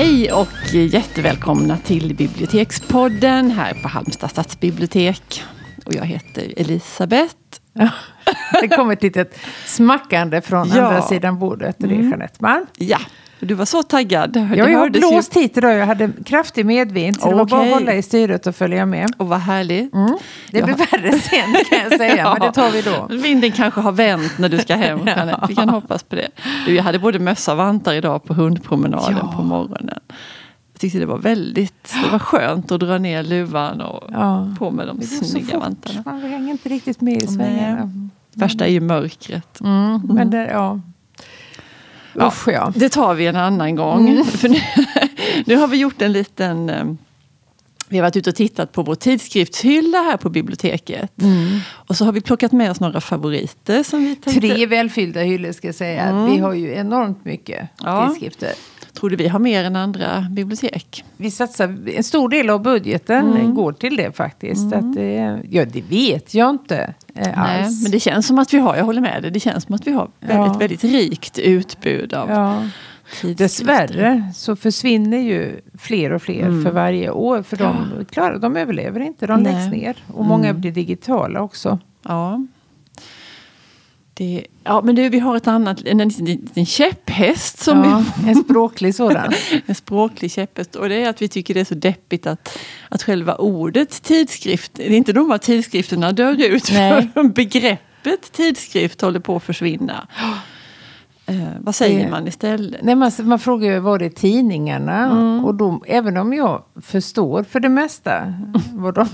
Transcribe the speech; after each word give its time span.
Hej 0.00 0.32
och 0.32 0.74
jättevälkomna 0.74 1.76
till 1.76 2.14
Bibliotekspodden 2.14 3.50
här 3.50 3.74
på 3.82 3.88
Halmstad 3.88 4.30
stadsbibliotek. 4.30 5.42
Och 5.84 5.94
jag 5.94 6.04
heter 6.04 6.52
Elisabeth. 6.56 7.34
Det 8.60 8.68
kom 8.68 8.90
ett 8.90 9.02
litet 9.02 9.38
smackande 9.66 10.40
från 10.40 10.68
Ja. 10.74 10.82
andra 10.86 11.02
sidan 11.02 11.38
bordet. 11.38 11.76
Det 11.78 11.86
är 11.86 11.90
Mm. 11.92 12.08
Jeanette 12.10 12.36
Malm. 12.38 12.66
Ja, 12.76 12.98
du 13.40 13.54
var 13.54 13.64
så 13.64 13.82
taggad. 13.82 14.36
Ja, 14.36 14.56
jag 14.56 14.78
har 14.78 14.84
ju. 14.84 14.90
blåst 14.90 15.36
hit 15.36 15.56
idag. 15.56 15.74
Jag 15.76 15.86
hade 15.86 16.10
kraftig 16.24 16.66
medvind. 16.66 17.20
Så 17.20 17.28
det 17.30 17.34
var 17.36 17.44
bara 17.44 17.62
att 17.62 17.70
hålla 17.72 17.94
i 17.94 18.02
styret 18.02 18.46
och 18.46 18.56
följa 18.56 18.86
med. 18.86 19.10
Och 19.16 19.28
vad 19.28 19.38
härligt. 19.40 19.94
Mm. 19.94 20.16
Det 20.50 20.62
blir 20.62 20.74
värre 20.74 21.12
sen 21.18 21.54
kan 21.70 21.78
jag 21.90 21.98
säga. 21.98 22.32
Men 22.38 22.48
det 22.48 22.52
tar 22.52 22.70
vi 22.70 22.82
då. 22.82 23.06
Vinden 23.16 23.52
kanske 23.52 23.80
har 23.80 23.92
vänt 23.92 24.38
när 24.38 24.48
du 24.48 24.58
ska 24.58 24.74
hem. 24.74 24.98
Jeanette. 25.06 25.46
Vi 25.48 25.54
kan 25.54 25.68
hoppas 25.68 26.02
på 26.02 26.16
det. 26.16 26.28
Du, 26.66 26.74
jag 26.74 26.82
hade 26.82 26.98
både 26.98 27.18
mössa 27.18 27.52
och 27.52 27.58
vantar 27.58 27.94
idag 27.94 28.24
på 28.24 28.34
hundpromenaden 28.34 29.16
Ja. 29.22 29.32
på 29.36 29.42
morgonen. 29.42 29.98
Jag 30.72 30.80
tyckte 30.80 30.98
det 30.98 31.06
var 31.06 31.18
väldigt 31.18 31.94
det 32.04 32.10
var 32.12 32.18
skönt 32.18 32.72
att 32.72 32.80
dra 32.80 32.98
ner 32.98 33.22
luvan 33.22 33.80
och 33.80 34.04
Ja. 34.12 34.54
på 34.58 34.70
med 34.70 34.86
de 34.86 35.02
snygga 35.02 35.58
vantarna. 35.58 36.02
Man 36.06 36.20
hänger 36.20 36.50
inte 36.50 36.68
riktigt 36.68 37.00
med 37.00 37.22
i 37.22 37.26
svängarna. 37.26 37.90
Värsta 38.34 38.66
är 38.66 38.70
ju 38.70 38.80
mörkret. 38.80 39.60
Mm. 39.60 40.00
Men 40.04 40.30
det, 40.30 40.48
ja. 40.52 40.80
Ja. 42.14 42.26
Usch 42.28 42.48
ja. 42.48 42.72
Det 42.76 42.88
tar 42.88 43.14
vi 43.14 43.26
en 43.26 43.36
annan 43.36 43.76
gång. 43.76 44.08
Mm. 44.08 44.24
För 44.40 44.48
nu, 44.48 44.58
nu 45.46 45.56
har 45.56 45.68
vi 45.68 45.76
gjort 45.76 46.02
en 46.02 46.12
liten... 46.12 46.70
eh, 46.70 46.84
Vi 47.88 47.98
har 47.98 48.02
varit 48.02 48.16
ute 48.16 48.30
och 48.30 48.36
tittat 48.36 48.72
på 48.72 48.82
vår 48.82 48.94
tidskriftshylla 48.94 49.98
här 49.98 50.16
på 50.16 50.28
biblioteket. 50.30 51.12
Och 51.70 51.96
så 51.96 52.04
har 52.04 52.12
vi 52.12 52.20
plockat 52.20 52.52
med 52.52 52.70
oss 52.70 52.80
några 52.80 53.00
favoriter 53.00 53.82
som 53.82 54.04
vi 54.04 54.16
tänkte... 54.16 54.40
Tre 54.48 54.66
välfyllda 54.66 55.20
hyllor 55.20 55.52
ska 55.52 55.68
jag 55.68 55.74
säga. 55.74 56.02
Mm. 56.02 56.30
Vi 56.30 56.38
har 56.38 56.52
ju 56.54 56.74
enormt 56.74 57.24
mycket 57.24 57.68
Ja. 57.82 58.08
tidskrifter. 58.08 58.50
Tror 58.92 59.10
du 59.10 59.16
vi 59.16 59.28
har 59.28 59.38
mer 59.38 59.64
än 59.64 59.76
andra 59.76 60.26
bibliotek? 60.30 61.04
Vi 61.16 61.30
satsar, 61.30 61.76
en 61.96 62.04
stor 62.04 62.28
del 62.28 62.50
av 62.50 62.62
budgeten 62.62 63.26
Mm. 63.32 63.54
går 63.54 63.72
till 63.72 63.96
det 63.96 64.16
faktiskt. 64.16 64.72
Att 64.72 64.94
det, 64.94 65.40
ja, 65.50 65.64
det 65.64 65.82
vet 65.82 66.34
jag 66.34 66.50
inte 66.50 66.94
eh, 67.14 67.28
Nej, 67.36 67.62
alls. 67.64 67.82
men 67.82 67.90
det 67.92 68.00
känns 68.00 68.26
som 68.26 68.38
att 68.38 68.54
vi 68.54 68.58
har, 68.58 68.76
jag 68.76 68.84
håller 68.84 69.00
med 69.00 69.22
dig, 69.22 69.30
det 69.30 69.40
känns 69.40 69.64
som 69.64 69.74
att 69.74 69.86
vi 69.86 69.92
har 69.92 70.10
väldigt, 70.20 70.36
Ja. 70.52 70.52
väldigt 70.58 70.84
rikt 70.84 71.38
utbud 71.38 72.14
av 72.14 72.30
ja. 72.30 72.62
Dessvärre 73.36 74.30
så 74.34 74.56
försvinner 74.56 75.18
ju 75.18 75.60
fler 75.78 76.12
och 76.12 76.22
fler 76.22 76.42
Mm. 76.46 76.64
för 76.64 76.70
varje 76.70 77.10
år. 77.10 77.42
För 77.42 77.56
de, 77.56 78.04
klarar, 78.10 78.38
de 78.38 78.56
överlever 78.56 79.00
inte, 79.00 79.26
de 79.26 79.40
Nej. 79.42 79.52
läggs 79.52 79.72
ner. 79.72 79.96
Och 80.14 80.24
många 80.24 80.48
Mm. 80.48 80.60
blir 80.60 80.72
digitala 80.72 81.40
också. 81.42 81.78
Ja. 82.02 82.46
Det, 84.20 84.46
ja, 84.64 84.80
men 84.84 84.94
du, 84.94 85.08
vi 85.08 85.18
har 85.18 85.36
ett 85.36 85.46
annat, 85.46 85.82
en, 85.84 86.00
en, 86.00 86.10
en 86.54 86.66
käpphäst 86.66 87.58
som 87.58 87.84
Ja, 87.84 88.04
en 88.28 88.34
språklig 88.34 88.94
sådan. 88.94 89.32
en 89.66 89.74
språklig 89.74 90.30
käpphäst. 90.30 90.76
Och 90.76 90.88
det 90.88 90.94
är 90.94 91.10
att 91.10 91.22
vi 91.22 91.28
tycker 91.28 91.54
det 91.54 91.60
är 91.60 91.64
så 91.64 91.74
deppigt 91.74 92.26
att, 92.26 92.58
att 92.88 93.02
själva 93.02 93.34
ordet 93.34 94.02
tidskrift, 94.02 94.72
det 94.74 94.86
är 94.92 94.96
inte 94.96 95.12
de 95.12 95.30
att 95.30 95.42
tidskrifterna 95.42 96.12
dör 96.12 96.44
ut, 96.44 96.70
Nej. 96.72 97.10
för 97.14 97.22
begreppet 97.24 98.32
tidskrift 98.32 99.00
håller 99.00 99.20
på 99.20 99.36
att 99.36 99.42
försvinna. 99.42 100.06
Eh, 101.26 101.36
vad 101.60 101.74
säger 101.74 102.04
Det- 102.04 102.10
man 102.10 102.28
istället? 102.28 102.82
Nej, 102.82 102.94
man, 102.94 103.12
man 103.22 103.38
frågar 103.38 103.72
ju 103.72 103.78
vad 103.78 103.98
det 103.98 104.04
är 104.06 104.10
tidningarna. 104.10 105.04
Mm. 105.04 105.44
Och 105.44 105.54
då, 105.54 105.82
även 105.86 106.16
om 106.16 106.32
jag 106.32 106.62
förstår 106.82 107.42
för 107.42 107.60
det 107.60 107.68
mesta 107.68 108.34
vad 108.72 108.94
de 108.94 109.08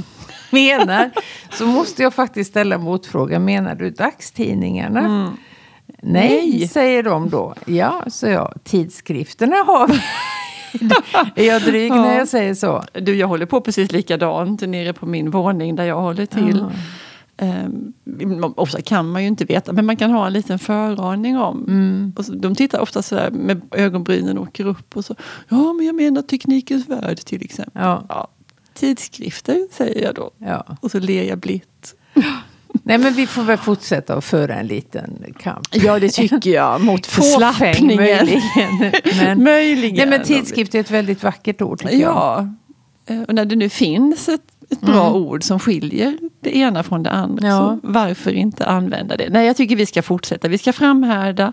menar. 0.50 1.10
Så 1.50 1.66
måste 1.66 2.02
jag 2.02 2.14
faktiskt 2.14 2.50
ställa 2.50 2.78
motfrågan. 2.78 3.44
Menar 3.44 3.74
du 3.74 3.90
dagstidningarna? 3.90 5.00
Mm. 5.00 5.36
Nej, 6.02 6.50
Nej. 6.58 6.68
säger 6.68 7.02
de 7.02 7.30
då. 7.30 7.54
Ja, 7.66 8.04
så 8.06 8.26
jag. 8.26 8.54
Tidskrifterna 8.64 9.56
har 9.56 9.88
vi. 9.88 10.00
är 11.42 11.46
jag 11.46 11.62
dryg 11.62 11.90
Ja. 11.92 11.94
när 12.02 12.18
jag 12.18 12.28
säger 12.28 12.54
så? 12.54 12.84
Du, 12.92 13.14
jag 13.14 13.28
håller 13.28 13.46
på 13.46 13.60
precis 13.60 13.92
likadant 13.92 14.60
nere 14.60 14.92
på 14.92 15.06
min 15.06 15.30
våning 15.30 15.76
där 15.76 15.84
jag 15.84 16.00
håller 16.00 16.26
till. 16.26 16.58
Ja. 16.58 16.70
Um, 17.38 18.54
ofta 18.56 18.82
kan 18.82 19.10
man 19.10 19.22
ju 19.22 19.28
inte 19.28 19.44
veta, 19.44 19.72
men 19.72 19.86
man 19.86 19.96
kan 19.96 20.10
ha 20.10 20.26
en 20.26 20.32
liten 20.32 20.58
föraning 20.58 21.38
om. 21.38 21.64
Mm. 21.68 22.12
Och 22.16 22.24
så, 22.24 22.32
de 22.32 22.54
tittar 22.54 22.80
ofta 22.80 23.02
sådär 23.02 23.30
med 23.30 23.60
ögonbrynen 23.70 24.38
åker 24.38 24.66
upp 24.66 24.96
och 24.96 25.04
så. 25.04 25.14
Ja, 25.48 25.72
men 25.72 25.86
jag 25.86 25.94
menar 25.94 26.22
Teknikens 26.22 26.88
Värld 26.88 27.18
till 27.18 27.42
exempel. 27.42 27.82
Ja. 27.82 28.04
Ja, 28.08 28.28
tidskrifter 28.76 29.66
säger 29.72 30.02
jag 30.04 30.14
då. 30.14 30.30
Ja. 30.38 30.76
Och 30.80 30.90
så 30.90 30.98
ler 30.98 31.22
jag 31.24 31.38
blitt. 31.38 31.94
Nej, 32.82 32.98
men 32.98 33.12
vi 33.14 33.26
får 33.26 33.42
väl 33.42 33.58
fortsätta 33.58 34.14
att 34.14 34.24
föra 34.24 34.54
en 34.54 34.66
liten 34.66 35.24
kamp. 35.38 35.66
Ja, 35.72 35.98
det 35.98 36.08
tycker 36.08 36.50
jag. 36.50 36.80
Mot 36.80 37.06
förslappningen. 37.16 37.96
möjligen. 37.96 38.92
Men, 39.18 39.42
Möjligen. 39.44 39.96
nej, 39.96 40.06
men 40.18 40.26
tidskrift 40.26 40.74
är 40.74 40.80
ett 40.80 40.90
väldigt 40.90 41.22
vackert 41.22 41.62
ord 41.62 41.78
tycker 41.78 41.96
jag. 41.96 42.12
Ja, 42.16 42.48
Eh, 43.08 43.22
och 43.22 43.34
när 43.34 43.44
det 43.44 43.56
nu 43.56 43.68
finns 43.68 44.28
ett, 44.28 44.40
ett 44.70 44.80
bra 44.80 45.12
ord 45.12 45.42
som 45.42 45.58
skiljer 45.60 46.18
det 46.40 46.56
ena 46.56 46.82
från 46.82 47.02
det 47.02 47.10
andra, 47.10 47.48
Ja. 47.48 47.78
så 47.82 47.88
varför 47.88 48.32
inte 48.32 48.64
använda 48.66 49.16
det? 49.16 49.28
Nej, 49.30 49.46
jag 49.46 49.56
tycker 49.56 49.76
vi 49.76 49.86
ska 49.86 50.02
fortsätta. 50.02 50.48
Vi 50.48 50.58
ska 50.58 50.72
framhärda 50.72 51.52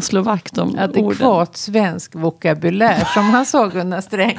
och 0.00 0.04
slå 0.04 0.22
vakt 0.22 0.58
om 0.58 0.68
orden. 0.68 0.82
Adekvat 0.84 1.56
svensk 1.56 2.14
vokabulär, 2.14 3.04
som 3.14 3.24
han 3.30 3.46
sa 3.46 3.66
Gunnar 3.66 4.00
Sträng. 4.00 4.38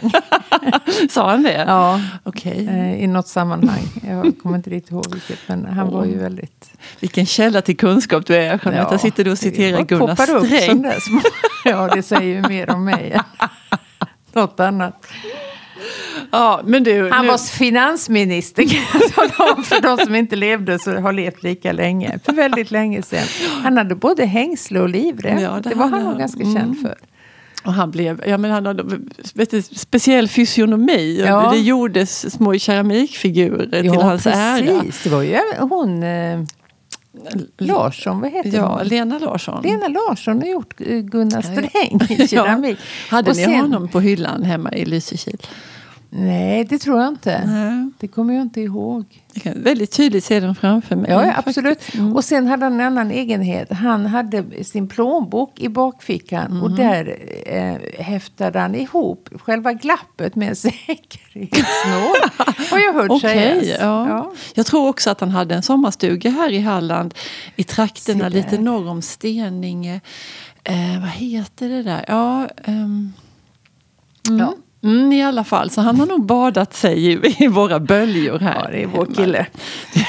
Sa 1.10 1.30
han 1.30 1.44
det? 1.44 1.66
Ja, 1.68 2.02
Okej. 2.24 2.68
eh, 2.68 3.04
i 3.04 3.08
något 3.08 3.28
sammanhang. 3.28 3.84
Jag 4.08 4.34
kommer 4.44 4.56
inte 4.56 4.70
riktigt 4.70 4.92
ihåg 4.92 5.14
vilket, 5.14 5.40
men 5.48 5.66
han 5.66 5.92
var 5.92 6.06
ju 6.06 6.18
väldigt... 6.18 6.72
Vilken 7.00 7.26
källa 7.26 7.62
till 7.62 7.78
kunskap 7.78 8.26
du 8.26 8.36
är, 8.36 8.42
Jeanette. 8.42 8.88
Ja, 8.92 8.98
sitter 8.98 9.24
du 9.24 9.32
och 9.32 9.38
citerar 9.38 9.82
Gunnar 9.82 10.30
upp 10.32 10.46
Sträng. 10.46 10.92
små- 11.02 11.22
Ja, 11.66 11.88
det 11.96 12.04
säger 12.04 12.36
ju 12.36 12.42
mer 12.48 12.70
om 12.70 12.86
mig 12.86 13.12
än 13.12 13.24
något 14.34 14.60
annat. 14.60 15.06
Ja, 16.32 16.62
men 16.66 16.84
du, 16.84 17.10
Han 17.12 17.26
nu, 17.26 17.32
var 17.32 17.38
finansminister 17.38 18.64
för 19.64 19.82
de 19.82 20.06
som 20.06 20.16
inte 20.16 20.36
levde 20.36 20.80
så 20.80 20.96
har 21.00 21.14
levt 21.14 21.44
lika 21.44 21.72
länge. 21.72 22.20
För 22.26 22.34
väldigt 22.34 22.72
länge 22.72 23.02
sedan. 23.02 23.28
Han 23.64 23.78
hade 23.78 23.96
både 23.96 24.26
hängsle 24.26 24.80
och 24.80 24.90
livrem. 24.90 25.40
Ja, 25.40 25.60
det 25.64 25.70
det, 25.70 25.76
var 25.76 25.88
han 25.88 26.04
nog 26.04 26.18
ganska 26.18 26.42
Mm. 26.42 26.56
känd 26.56 26.80
för. 26.82 26.96
och 27.66 27.74
han 27.74 27.92
blev, 27.92 28.24
ja 28.28 28.38
men 28.38 28.52
han 28.52 28.66
hade 28.66 28.84
vet 29.34 29.52
du, 29.52 29.62
speciell 29.62 30.28
fysionomi. 30.28 31.24
Ja. 31.28 31.52
Det 31.54 31.60
gjordes 31.60 32.34
små 32.34 32.58
keramikfigurer 32.58 33.82
till 33.82 33.92
hans 34.02 34.28
ära. 34.28 34.58
precis. 34.58 35.04
Det 35.04 35.10
var 35.10 35.22
ju 35.22 35.38
hon 35.60 36.04
eh, 36.04 36.40
Larsson, 37.58 38.22
vad 38.22 38.32
heter 38.32 38.58
Ja, 38.58 38.78
hon? 38.78 38.88
Lena 38.88 39.20
Larsson. 39.20 39.64
Lena 39.64 39.88
Larsson 39.88 40.40
har 40.42 40.48
gjort 40.48 40.74
eh, 40.82 40.98
Gunnar 41.00 41.42
Sträng 41.42 42.00
i 42.24 42.28
keramik. 42.28 42.78
Hade 43.10 43.30
Och 43.32 43.38
ni 43.38 43.44
sen- 43.44 43.56
honom 43.62 43.88
på 43.88 44.00
hyllan 44.00 44.44
hemma 44.44 44.72
i 44.72 44.86
Lysekil? 44.86 45.38
Nej, 46.14 46.64
det 46.66 46.78
tror 46.78 47.00
jag 47.00 47.08
inte. 47.08 47.46
Nej. 47.46 47.90
Det 48.00 48.08
kommer 48.08 48.34
jag 48.34 48.42
inte 48.42 48.62
ihåg. 48.62 49.22
Jag 49.34 49.44
kan 49.44 49.64
väldigt 49.64 49.92
tydligt 49.92 50.24
se 50.24 50.40
den 50.40 50.56
framför 50.56 50.96
mig. 50.96 51.12
Ja, 51.12 51.26
ja 51.26 51.34
absolut. 51.46 51.94
Mm. 51.96 52.16
Och 52.16 52.24
sen 52.26 52.48
hade 52.48 52.66
han 52.66 52.74
en 52.74 52.82
annan 52.88 53.12
egenhet. 53.12 53.72
Han 53.74 54.06
hade 54.06 54.64
sin 54.64 54.88
plånbok 54.88 55.60
i 55.60 55.70
bakfickan 55.70 56.46
Mm. 56.52 56.64
och 56.64 56.72
där 56.72 57.18
eh, 57.46 58.04
häftade 58.04 58.60
han 58.60 58.76
ihop 58.76 59.30
själva 59.42 59.74
glappet 59.74 60.36
med 60.36 60.50
en 60.50 60.56
säkerhetsnål. 61.36 62.16
Har 62.70 62.80
jag 62.80 62.94
hört 62.94 63.12
Okej, 63.12 63.60
sägas. 63.66 63.80
ja. 63.82 64.32
Jag 64.54 64.66
tror 64.66 64.88
också 64.88 65.10
att 65.10 65.20
han 65.20 65.30
hade 65.32 65.56
en 65.56 65.64
sommarstuga 65.64 66.30
här 66.30 66.52
i 66.52 66.60
Halland 66.60 67.14
i 67.56 67.64
trakterna 67.64 68.30
lite 68.30 68.58
norr 68.58 68.88
om 68.90 69.02
Steninge. 69.02 70.02
Eh, 70.64 71.00
vad 71.02 71.10
heter 71.10 71.70
det 71.70 71.84
där? 71.84 72.06
Ja, 72.08 72.48
ehm, 72.64 73.14
ja. 74.40 74.54
Mm, 74.84 75.14
I 75.14 75.24
alla 75.24 75.44
fall, 75.44 75.70
så 75.70 75.82
han 75.82 76.00
har 76.00 76.06
nog 76.08 76.26
badat 76.26 76.74
sig 76.74 77.12
i, 77.12 77.36
i 77.44 77.48
våra 77.48 77.80
böljor 77.80 78.40
här. 78.40 78.62
Ja, 78.66 78.72
det 78.72 78.84
är 78.84 78.88
vår 78.88 79.06
kille. 79.06 79.46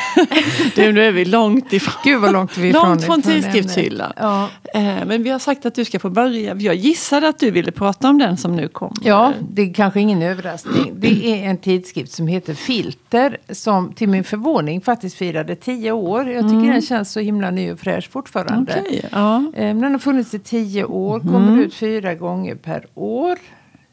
du, 0.74 0.92
nu 0.92 1.04
är 1.04 1.12
vi 1.12 1.24
långt 1.24 1.72
ifrån. 1.72 1.94
Gud 2.04 2.20
vad 2.20 2.32
långt 2.32 2.58
vi 2.58 2.66
är 2.66 2.70
ifrån, 2.70 2.88
Långt 2.88 3.04
från 3.04 3.20
ifrån 3.20 3.32
tidskriftshyllan. 3.32 4.12
Ja. 4.16 4.48
Eh, 4.74 4.82
men 5.06 5.22
vi 5.22 5.30
har 5.30 5.38
sagt 5.38 5.66
att 5.66 5.74
du 5.74 5.84
ska 5.84 5.98
få 5.98 6.10
börja. 6.10 6.54
Jag 6.54 6.74
gissade 6.74 7.28
att 7.28 7.38
du 7.38 7.50
ville 7.50 7.72
prata 7.72 8.08
om 8.08 8.18
den 8.18 8.36
som 8.36 8.56
nu 8.56 8.68
kommer. 8.68 8.96
Ja, 9.02 9.32
det 9.50 9.62
är 9.62 9.74
kanske 9.74 10.00
ingen 10.00 10.22
överraskning. 10.22 10.92
Det 10.96 11.26
är 11.26 11.50
en 11.50 11.58
tidskrift 11.58 12.12
som 12.12 12.26
heter 12.26 12.54
Filter 12.54 13.38
som 13.50 13.92
till 13.92 14.08
min 14.08 14.24
förvåning 14.24 14.80
faktiskt 14.80 15.16
firade 15.16 15.56
tio 15.56 15.92
år. 15.92 16.28
Jag 16.30 16.44
tycker 16.44 16.72
den 16.72 16.82
känns 16.82 17.12
så 17.12 17.20
himla 17.20 17.50
ny 17.50 17.72
och 17.72 17.78
fräsch 17.80 18.10
fortfarande. 18.10 18.72
Mm. 18.72 18.84
Okej, 18.86 19.08
ja. 19.12 19.36
Eh, 19.56 19.76
Den 19.76 19.92
har 19.92 19.98
funnits 19.98 20.34
i 20.34 20.38
tio 20.38 20.84
år, 20.84 21.20
kommer 21.20 21.62
ut 21.62 21.74
fyra 21.74 22.14
gånger 22.14 22.54
per 22.54 22.86
år. 22.94 23.38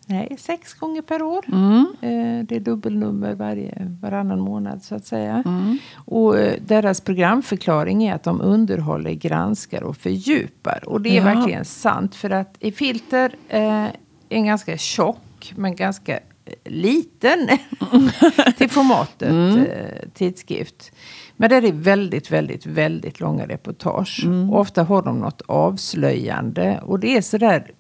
Nej, 0.10 0.36
sex 0.40 0.74
gånger 0.74 1.02
per 1.02 1.22
år. 1.22 1.46
Mm. 1.48 1.86
Eh, 2.02 2.46
Det 2.46 2.56
är 2.56 2.60
dubbelnummer 2.60 3.36
varje, 3.36 3.98
varannan 4.02 4.40
månad 4.40 4.84
så 4.84 4.96
att 4.96 5.06
säga. 5.06 5.44
Mm. 5.46 5.78
Och 5.96 6.38
eh, 6.40 6.54
deras 6.66 7.02
programförklaring 7.02 8.04
är 8.04 8.14
att 8.16 8.24
de 8.24 8.42
underhåller, 8.42 9.12
granskar 9.14 9.84
och 9.84 9.98
fördjupar. 9.98 10.84
Och 10.86 11.02
det 11.02 11.10
är 11.10 11.14
Ja. 11.16 11.24
verkligen 11.24 11.66
sant. 11.66 12.16
För 12.16 12.30
att 12.30 12.56
i 12.60 12.72
Filter 12.72 13.36
eh, 13.50 13.62
är 13.84 13.92
en 14.30 14.46
ganska 14.46 14.78
tjock 14.78 15.54
men 15.56 15.76
ganska 15.76 16.14
eh, 16.16 16.54
liten 16.72 17.48
till 18.58 18.70
formatet 18.70 19.30
eh, 19.70 20.10
tidskrift. 20.14 20.92
Men 21.36 21.50
det 21.50 21.56
är 21.56 21.72
väldigt, 21.72 22.32
väldigt, 22.32 22.66
väldigt 22.66 23.20
långa 23.20 23.46
reportage. 23.48 24.26
Och 24.52 24.60
ofta 24.60 24.84
har 24.84 25.02
de 25.02 25.20
något 25.20 25.42
avslöjande. 25.48 26.80
Och 26.84 27.00
det 27.00 27.18
är 27.18 27.22
sådär 27.22 27.72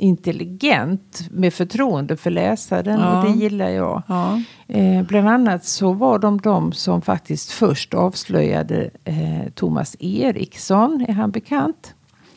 intelligent 0.00 1.28
med 1.30 1.54
förtroende 1.54 2.16
för 2.16 2.30
läsaren 2.30 3.00
Ja. 3.00 3.18
och 3.18 3.26
det 3.26 3.38
gillar 3.38 3.68
jag. 3.68 4.02
Ja. 4.08 4.42
Eh, 4.68 5.02
bland 5.02 5.28
annat 5.28 5.64
så 5.64 5.92
var 5.92 6.18
de 6.18 6.40
de 6.40 6.72
som 6.72 7.02
faktiskt 7.02 7.50
först 7.52 7.94
avslöjade 7.94 8.90
eh, 9.04 9.50
Thomas 9.54 9.96
Eriksson. 10.00 11.04
Är 11.08 11.12
han 11.12 11.30
bekant? 11.30 11.94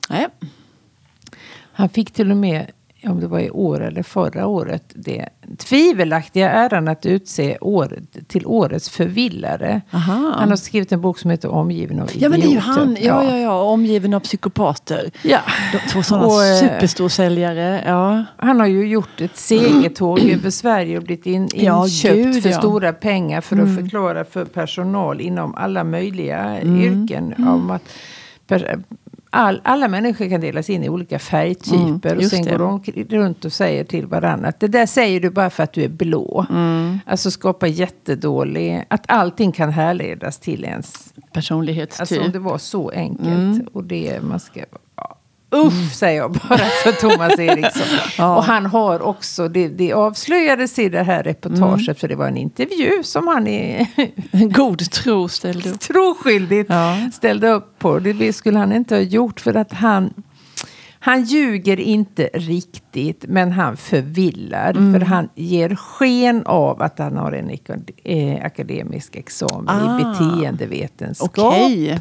Nej. 0.10 0.28
Han 1.76 1.90
fick 1.90 2.12
till 2.12 2.32
och 2.32 2.38
med, 2.38 2.72
om 3.10 3.20
det 3.20 3.28
var 3.28 3.40
i 3.40 3.50
år 3.50 3.84
eller 3.84 4.04
förra 4.04 4.48
året, 4.48 4.84
det 4.96 5.30
tvivelaktiga 5.58 6.52
äran 6.52 6.88
att 6.88 7.06
utse 7.06 7.58
året, 7.62 8.28
till 8.28 8.46
årets 8.46 8.90
förvillare. 8.90 9.82
Aha. 9.92 10.34
Han 10.38 10.50
har 10.50 10.56
skrivit 10.56 10.92
en 10.92 11.02
bok 11.02 11.20
som 11.20 11.32
heter 11.32 11.50
Omgiven 11.50 12.00
av 12.00 12.06
idioter. 12.10 12.24
Ja 12.24 12.30
men 12.30 12.40
det 12.40 12.46
är 12.46 12.52
ju 12.52 12.60
han, 12.60 12.98
ja, 13.02 13.24
ja, 13.24 13.38
ja, 13.38 13.62
omgiven 13.62 14.14
av 14.14 14.20
psykopater. 14.20 15.12
Ja. 15.22 15.40
De, 15.72 15.92
två 15.92 16.04
sådana 16.04 16.28
Och, 16.28 16.44
eh, 16.44 16.60
superstorsäljare. 16.60 17.84
Ja. 17.86 18.26
Han 18.38 18.60
har 18.60 18.68
ju 18.68 18.88
gjort 18.88 19.22
ett 19.22 19.38
segertåg 19.38 20.20
över 20.30 20.50
Sverige 20.50 20.98
och 20.98 21.04
blivit 21.04 21.26
in, 21.26 21.50
Ja, 21.54 21.84
inköpt 21.84 22.16
gud, 22.16 22.44
för 22.44 22.50
ja. 22.50 22.58
stora 22.58 22.94
pengar 22.94 23.42
för 23.42 23.58
att 23.58 23.76
förklara 23.76 24.26
för 24.26 24.46
personal 24.46 25.22
inom 25.22 25.56
alla 25.56 25.84
möjliga 25.84 26.62
yrken 26.62 27.34
om 27.48 27.72
att 27.72 27.84
all, 29.36 29.62
alla 29.64 29.88
människor 29.88 30.30
kan 30.30 30.42
delas 30.42 30.70
in 30.70 30.84
i 30.84 30.90
olika 30.90 31.20
färgtyper 31.20 32.12
Mm, 32.12 32.18
och 32.18 32.24
sen 32.24 32.44
det. 32.44 32.52
går 32.52 32.82
de 33.08 33.18
runt 33.18 33.46
och 33.46 33.54
säger 33.54 33.84
till 33.84 34.06
varandra 34.06 34.48
att 34.48 34.60
det 34.60 34.68
där 34.68 34.86
säger 34.86 35.20
du 35.20 35.30
bara 35.30 35.50
för 35.50 35.64
att 35.64 35.74
du 35.74 35.84
är 35.84 35.90
blå. 35.90 36.46
Mm. 36.50 37.00
Alltså 37.06 37.32
skapa 37.32 37.68
jättedålig, 37.68 38.86
att 38.88 39.04
allting 39.08 39.52
kan 39.52 39.72
härledas 39.72 40.40
till 40.40 40.64
ens 40.66 41.14
Personlighetstyp. 41.34 42.02
Alltså 42.02 42.22
om 42.22 42.32
det 42.32 42.40
var 42.40 42.58
så 42.58 42.90
enkelt. 42.90 43.28
Mm. 43.28 43.68
Och 43.74 43.84
det 43.84 44.24
man 44.24 44.40
ska... 44.40 44.62
Uff, 45.54 45.94
säger 45.96 46.18
jag 46.22 46.32
bara 46.32 46.58
för 46.58 46.92
Thomas 46.92 47.40
Eriksson. 47.40 47.88
Ja. 48.18 48.36
Och 48.38 48.44
han 48.44 48.66
har 48.66 49.02
också, 49.02 49.48
det, 49.48 49.68
det 49.68 49.94
avslöjades 49.94 50.80
i 50.80 50.90
det 50.90 51.04
här 51.04 51.24
reportaget, 51.24 51.84
Mm. 51.88 51.96
för 51.96 52.08
det 52.08 52.16
var 52.16 52.28
en 52.28 52.38
intervju 52.38 53.04
som 53.04 53.28
han 53.28 53.48
är 53.48 53.88
God 54.54 54.92
tro 54.92 55.28
ställde 55.28 55.70
upp. 55.70 55.80
troskyldigt 55.80 56.70
Ja. 56.70 56.98
ställde 57.14 57.50
upp 57.50 57.80
på. 57.80 58.00
Det 58.00 58.34
skulle 58.34 58.60
han 58.60 58.74
inte 58.74 58.96
ha 58.96 59.02
gjort 59.02 59.40
för 59.40 59.56
att 59.58 59.74
han 59.74 60.14
han 61.06 61.24
ljuger 61.24 61.80
inte 61.80 62.30
riktigt, 62.34 63.26
men 63.28 63.52
han 63.52 63.78
förvillar. 63.78 64.70
Mm. 64.72 64.94
För 64.94 65.00
han 65.06 65.30
ger 65.36 65.76
sken 65.76 66.44
av 66.46 66.82
att 66.82 67.00
han 67.00 67.18
har 67.18 67.32
en 67.32 67.50
eh, 68.04 68.46
akademisk 68.46 69.16
examen 69.16 69.70
Ah. 69.70 70.00
i 70.00 70.04
beteendevetenskap. 70.04 71.32
Okej. 71.38 72.00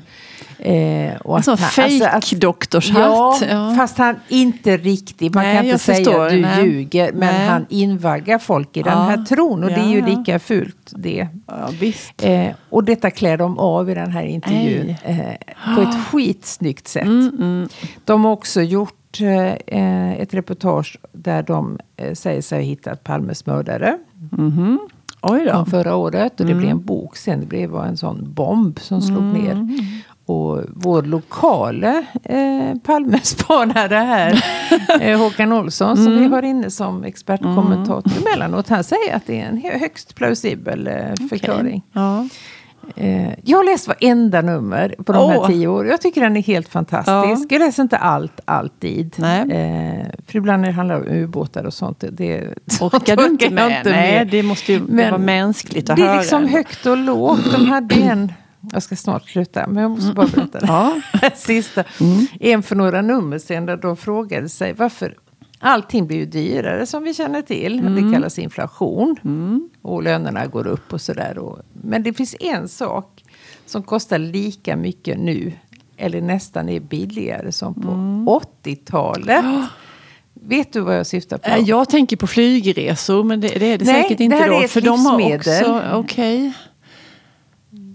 Eh, 0.59 1.21
och 1.21 1.37
alltså 1.37 1.53
att- 1.53 1.61
fake-doktorshatt. 1.61 2.99
Ja, 2.99 3.39
Ja. 3.51 3.75
fast 3.77 3.99
han 3.99 4.17
inte 4.29 4.77
riktigt. 4.77 5.35
Man 5.35 5.45
Nej, 5.45 5.57
kan 5.57 5.65
inte 5.65 5.79
säga 5.79 5.97
förstår. 5.97 6.25
att 6.27 6.31
du 6.33 6.41
Nej. 6.41 6.65
ljuger. 6.67 7.13
Men 7.13 7.35
Nej. 7.35 7.47
han 7.49 7.67
invaggar 7.69 8.39
folk 8.39 8.77
i 8.77 8.83
den 8.83 8.93
Ja. 8.93 9.03
här 9.05 9.25
tron. 9.25 9.65
Och 9.65 9.71
det 9.71 9.77
är 9.81 9.89
ju 9.91 9.99
Ja. 9.99 10.07
lika 10.07 10.39
fult 10.39 10.82
det. 10.97 11.29
Ja, 11.47 11.69
visst. 11.81 12.25
Eh, 12.25 12.49
och 12.71 12.85
detta 12.85 13.11
klär 13.11 13.37
de 13.37 13.59
av 13.59 13.91
i 13.91 13.95
den 13.95 14.11
här 14.11 14.23
intervjun 14.25 14.95
eh, 15.05 15.75
på 15.77 15.81
ett 15.83 16.07
skitsnyggt 16.11 16.89
sätt. 16.89 17.05
Mm, 17.05 17.69
De 18.05 18.25
har 18.25 18.33
också 18.33 18.63
gjort 18.63 19.21
eh, 19.21 20.13
ett 20.13 20.35
reportage 20.35 20.99
där 21.13 21.43
de 21.43 21.79
eh, 21.97 22.15
säger 22.15 22.43
sig 22.43 22.59
ha 22.59 22.65
hittat 22.65 23.05
Palmes 23.05 23.47
mördare 23.47 23.99
Mhm. 24.33 24.79
Oj 25.25 25.45
då. 25.45 25.51
från 25.53 25.67
förra 25.67 25.95
året. 25.97 26.41
Och 26.41 26.47
det 26.47 26.55
blev 26.55 26.71
en 26.71 26.85
bok 26.85 27.17
sen. 27.17 27.41
Det 27.41 27.47
blev 27.47 27.75
en 27.77 27.97
sån 27.97 28.33
bomb 28.35 28.79
som 28.81 29.03
slog 29.03 29.23
ner. 29.23 29.69
Och 30.27 30.61
vår 30.69 31.03
lokale 31.03 32.05
eh, 32.25 32.79
Palmespanare 32.83 33.95
här, 33.97 34.45
eh, 35.01 35.19
Håkan 35.19 35.53
Olsson, 35.53 35.97
som 35.97 36.19
vi 36.19 36.25
har 36.27 36.43
inne 36.43 36.71
som 36.71 37.05
expertkommentator 37.05 38.13
emellanåt. 38.27 38.69
Han 38.69 38.85
säger 38.85 39.17
att 39.17 39.27
det 39.27 39.41
är 39.41 39.45
en 39.49 39.57
hö- 39.63 39.79
högst 39.79 40.15
plausibel 40.15 40.87
eh, 40.87 41.29
förklaring. 41.31 41.83
Ja. 41.93 42.27
Eh, 42.97 43.33
jag 43.45 43.59
har 43.59 43.65
läst 43.65 43.89
varenda 43.89 44.43
nummer 44.43 44.95
på 45.07 45.13
de 45.13 45.31
här 45.31 45.39
Åh. 45.39 45.47
tio 45.49 45.67
åren. 45.69 45.91
Jag 45.91 46.01
tycker 46.01 46.21
den 46.21 46.37
är 46.37 46.43
helt 46.43 46.69
fantastisk. 46.69 47.53
Jag 47.53 47.59
läser 47.59 47.83
inte 47.83 47.97
allt, 47.97 48.41
alltid. 48.45 49.15
Nej. 49.19 49.41
Eh, 49.51 50.07
för 50.27 50.37
ibland 50.39 50.63
när 50.63 50.69
det 50.69 50.75
handlar 50.75 50.97
om 50.97 51.07
ubåtar 51.09 51.65
och 51.65 51.75
sånt. 51.75 52.01
Det, 52.01 52.11
det 52.11 52.55
Orkar 52.81 53.17
du 53.17 53.27
inte 53.27 53.51
med? 53.51 53.83
Nej, 53.85 54.25
det 54.31 54.43
måste 54.43 54.73
ju 54.73 54.81
Men 54.89 55.11
vara 55.11 55.19
mänskligt 55.23 55.91
att 55.91 55.97
Det 55.97 56.03
höra. 56.03 56.15
är 56.15 56.19
liksom 56.19 56.47
högt 56.47 56.87
och 56.87 56.97
lågt. 56.97 57.53
De 57.53 57.67
hade 57.67 57.95
en... 57.95 58.33
Jag 58.73 58.83
ska 58.83 58.97
snart 58.97 59.29
sluta, 59.31 59.67
men 59.67 59.83
jag 59.83 59.91
måste 59.91 60.13
bara 60.15 60.27
berätta 60.27 60.61
det. 60.61 60.67
Ja. 60.69 61.01
Sista. 61.35 61.85
En 62.41 62.63
för 62.63 62.77
några 62.77 63.03
nummer 63.03 63.39
sedan 63.39 63.67
där 63.67 63.77
de 63.77 63.97
frågade 63.97 64.49
sig 64.49 64.73
varför 64.73 65.17
allting 65.59 66.07
blir 66.07 66.17
ju 66.19 66.27
dyrare 66.27 66.87
som 66.87 67.03
vi 67.05 67.15
känner 67.15 67.43
till. 67.43 67.77
Det 67.97 68.13
kallas 68.15 68.39
inflation. 68.39 69.17
Och 69.83 70.03
lönerna 70.03 70.47
går 70.47 70.67
upp 70.67 70.93
och 70.93 71.01
sådär. 71.01 71.39
Men 71.73 72.03
det 72.03 72.13
finns 72.13 72.37
en 72.41 72.69
sak 72.69 73.25
som 73.67 73.83
kostar 73.83 74.19
lika 74.19 74.77
mycket 74.77 75.19
nu. 75.19 75.53
Eller 75.97 76.21
nästan 76.21 76.69
är 76.69 76.81
billigare 76.81 77.53
som 77.53 77.75
på 77.75 77.89
80-talet. 78.65 79.45
Vet 80.35 80.73
du 80.73 80.81
vad 80.81 80.97
jag 80.99 81.07
syftar 81.07 81.39
på? 81.39 81.51
Eh, 81.51 81.59
Jag 81.59 81.89
tänker 81.89 82.17
på 82.17 82.27
flygresor, 82.27 83.25
men 83.25 83.41
det, 83.41 83.49
det 83.49 83.67
är 83.73 83.79
det 83.79 83.85
Nej, 83.85 84.03
säkert 84.03 84.19
det 84.19 84.25
inte 84.25 84.37
här 84.37 84.49
då. 84.49 84.55
är 84.61 84.65
ett 84.65 84.71
för 84.71 84.81
de 84.81 85.07
har 85.07 85.19
livsmedel. 85.19 85.63
också, 85.75 85.83
okej. 85.93 86.53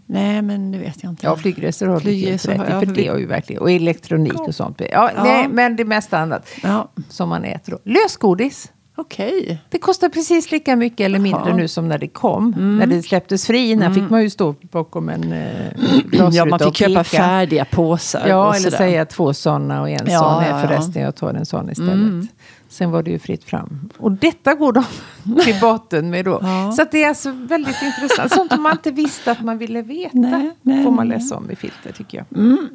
Nej, 0.10 0.42
men 0.42 0.72
det 0.72 0.78
vet 0.78 1.04
jag 1.04 1.12
inte. 1.12 1.26
Ja, 1.26 1.36
flygresor 1.36 1.88
har 1.88 2.00
du 2.00 2.12
helt 2.12 2.42
Flygresor 2.42 2.52
rätt 2.52 2.84
i, 2.84 2.86
för 2.86 2.96
det 2.96 3.08
har 3.08 3.18
ju 3.18 3.26
verkligen, 3.26 3.62
och 3.62 3.72
elektronik 3.72 4.40
och 4.40 4.56
sånt. 4.56 4.82
Ja, 4.92 5.12
Ja. 5.16 5.24
Nej, 5.24 5.48
men 5.48 5.76
det 5.76 5.86
mesta 5.86 6.18
annat 6.20 6.50
Ja, 6.64 6.90
som 7.10 7.30
man 7.30 7.44
äter. 7.44 7.72
Då. 7.72 7.80
Lösgodis. 7.84 8.72
Okej. 8.98 9.62
Det 9.70 9.78
kostar 9.78 10.10
precis 10.10 10.52
lika 10.52 10.76
mycket 10.76 11.00
eller 11.06 11.20
mindre 11.20 11.42
Jaha. 11.46 11.56
nu 11.56 11.68
som 11.68 11.88
när 11.90 11.98
det 11.98 12.08
kom. 12.08 12.54
När 12.80 12.86
det 12.88 13.04
släpptes 13.04 13.48
fri. 13.48 13.72
Innan 13.72 13.94
fick 13.94 14.10
man 14.10 14.22
ju 14.24 14.30
stå 14.30 14.56
bakom 14.72 15.10
en 15.10 15.32
eh, 15.34 15.72
glasruta 16.06 16.30
Ja, 16.38 16.46
man 16.46 16.54
och 16.62 16.66
fick 16.66 16.76
köpa 16.76 17.04
peka. 17.04 17.04
färdiga 17.04 17.66
påsar. 17.66 18.28
Ja, 18.28 18.48
och 18.48 18.56
eller 18.56 18.64
sådär. 18.64 18.78
säga 18.78 19.06
två 19.06 19.34
sådana 19.34 19.82
och 19.82 19.90
en 19.90 20.08
Ja, 20.08 20.20
sån 20.20 20.44
är 20.44 20.50
ja, 20.50 20.62
ja. 20.62 20.68
förresten. 20.68 21.02
Jag 21.02 21.16
tar 21.16 21.34
en 21.34 21.46
sån 21.46 21.70
istället. 21.70 22.26
Sen 22.70 22.92
var 22.92 23.04
det 23.04 23.12
ju 23.12 23.20
fritt 23.20 23.44
fram. 23.44 23.90
Och 23.98 24.12
detta 24.12 24.54
går 24.54 24.74
de 24.74 24.84
till 25.44 25.56
botten 25.62 26.10
med 26.10 26.26
då. 26.26 26.40
Ja. 26.44 26.72
Så 26.72 26.86
det 26.92 27.04
är 27.04 27.08
alltså 27.10 27.32
väldigt 27.32 27.82
intressant. 27.82 28.32
Sånt 28.34 28.52
som 28.52 28.62
man 28.64 28.72
inte 28.72 28.92
visste 28.92 29.32
att 29.32 29.42
man 29.44 29.58
ville 29.58 29.82
veta. 29.82 30.10
Nej, 30.18 30.52
nej, 30.62 30.84
får 30.84 30.92
man 30.92 31.08
läsa 31.08 31.36
om 31.38 31.52
i 31.52 31.56
filter 31.56 31.92
tycker 31.92 32.18
jag. 32.18 32.40
Mm. 32.40 32.68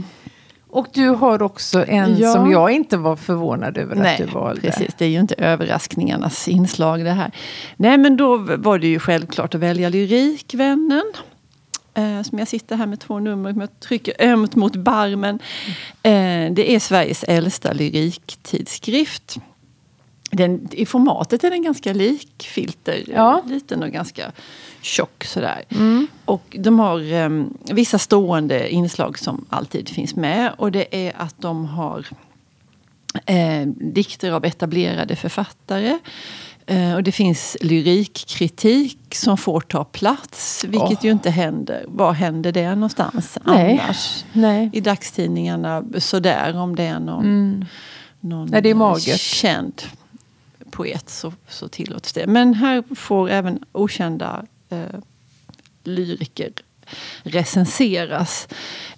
Och 0.72 0.86
du 0.92 1.08
har 1.08 1.42
också 1.42 1.84
en 1.88 2.16
Ja. 2.18 2.32
som 2.32 2.50
jag 2.50 2.70
inte 2.70 2.96
var 2.96 3.16
förvånad 3.16 3.78
över 3.78 3.92
att 3.96 4.02
Nej, 4.02 4.16
du 4.18 4.24
valde. 4.26 4.60
precis. 4.60 4.94
Det 4.98 5.04
är 5.04 5.08
ju 5.08 5.20
inte 5.20 5.34
överraskningarnas 5.34 6.48
inslag 6.48 7.04
det 7.04 7.10
här. 7.10 7.30
Nej, 7.76 7.98
men 7.98 8.16
då 8.16 8.36
var 8.36 8.78
det 8.78 8.86
ju 8.86 8.98
självklart 8.98 9.54
att 9.54 9.60
välja 9.60 9.88
Lyrikvännen. 9.88 11.02
Eh, 11.94 12.22
som 12.22 12.38
jag 12.38 12.48
sitter 12.48 12.76
här 12.76 12.86
med 12.86 13.00
två 13.00 13.18
nummer, 13.18 13.54
jag 13.60 13.80
trycker 13.80 14.14
ömt 14.18 14.54
mot 14.54 14.76
barmen. 14.76 15.38
Eh, 16.02 16.52
det 16.52 16.74
är 16.74 16.78
Sveriges 16.80 17.24
äldsta 17.24 17.72
lyriktidskrift. 17.72 19.36
Den, 20.34 20.68
I 20.70 20.86
formatet 20.86 21.44
är 21.44 21.50
den 21.50 21.62
ganska 21.62 21.92
lik 21.92 22.48
Filter. 22.54 23.02
Ja. 23.06 23.42
Liten 23.46 23.82
och 23.82 23.90
ganska 23.90 24.32
tjock 24.80 25.24
sådär. 25.24 25.64
Och 26.24 26.56
de 26.60 26.78
har 26.78 27.12
eh, 27.12 27.44
vissa 27.74 27.98
stående 27.98 28.70
inslag 28.70 29.18
som 29.18 29.44
alltid 29.48 29.88
finns 29.88 30.16
med. 30.16 30.52
Och 30.56 30.72
det 30.72 31.06
är 31.06 31.12
att 31.16 31.34
de 31.38 31.64
har 31.64 32.06
eh, 33.26 33.66
dikter 33.76 34.30
av 34.32 34.44
etablerade 34.44 35.16
författare. 35.16 35.98
Eh, 36.66 36.94
och 36.94 37.02
det 37.02 37.12
finns 37.12 37.56
lyrikkritik 37.60 38.98
som 39.14 39.36
får 39.36 39.60
ta 39.60 39.84
plats, 39.84 40.64
vilket 40.64 40.98
Åh. 40.98 41.04
ju 41.06 41.10
inte 41.10 41.30
händer. 41.30 41.84
Var 41.88 42.12
händer 42.12 42.52
det 42.52 42.74
någonstans 42.74 43.38
Nej. 43.44 43.80
annars? 43.82 44.24
Nej. 44.32 44.70
I 44.72 44.80
dagstidningarna 44.80 45.84
sådär 45.98 46.56
om 46.56 46.76
det 46.76 46.82
är 46.82 47.00
någon, 47.00 47.66
någon 48.20 48.42
Mm. 48.42 48.48
Nej, 48.50 48.62
det 48.62 48.70
är 48.70 48.74
magert. 48.74 49.20
känd 49.20 49.82
poet 50.72 51.10
så, 51.10 51.32
så 51.48 51.68
tillåts 51.68 52.12
det. 52.12 52.26
Men 52.26 52.54
här 52.54 52.94
får 52.94 53.30
även 53.30 53.64
okända 53.72 54.44
eh, 54.70 54.98
lyriker 55.84 56.52
recenseras. 57.22 58.48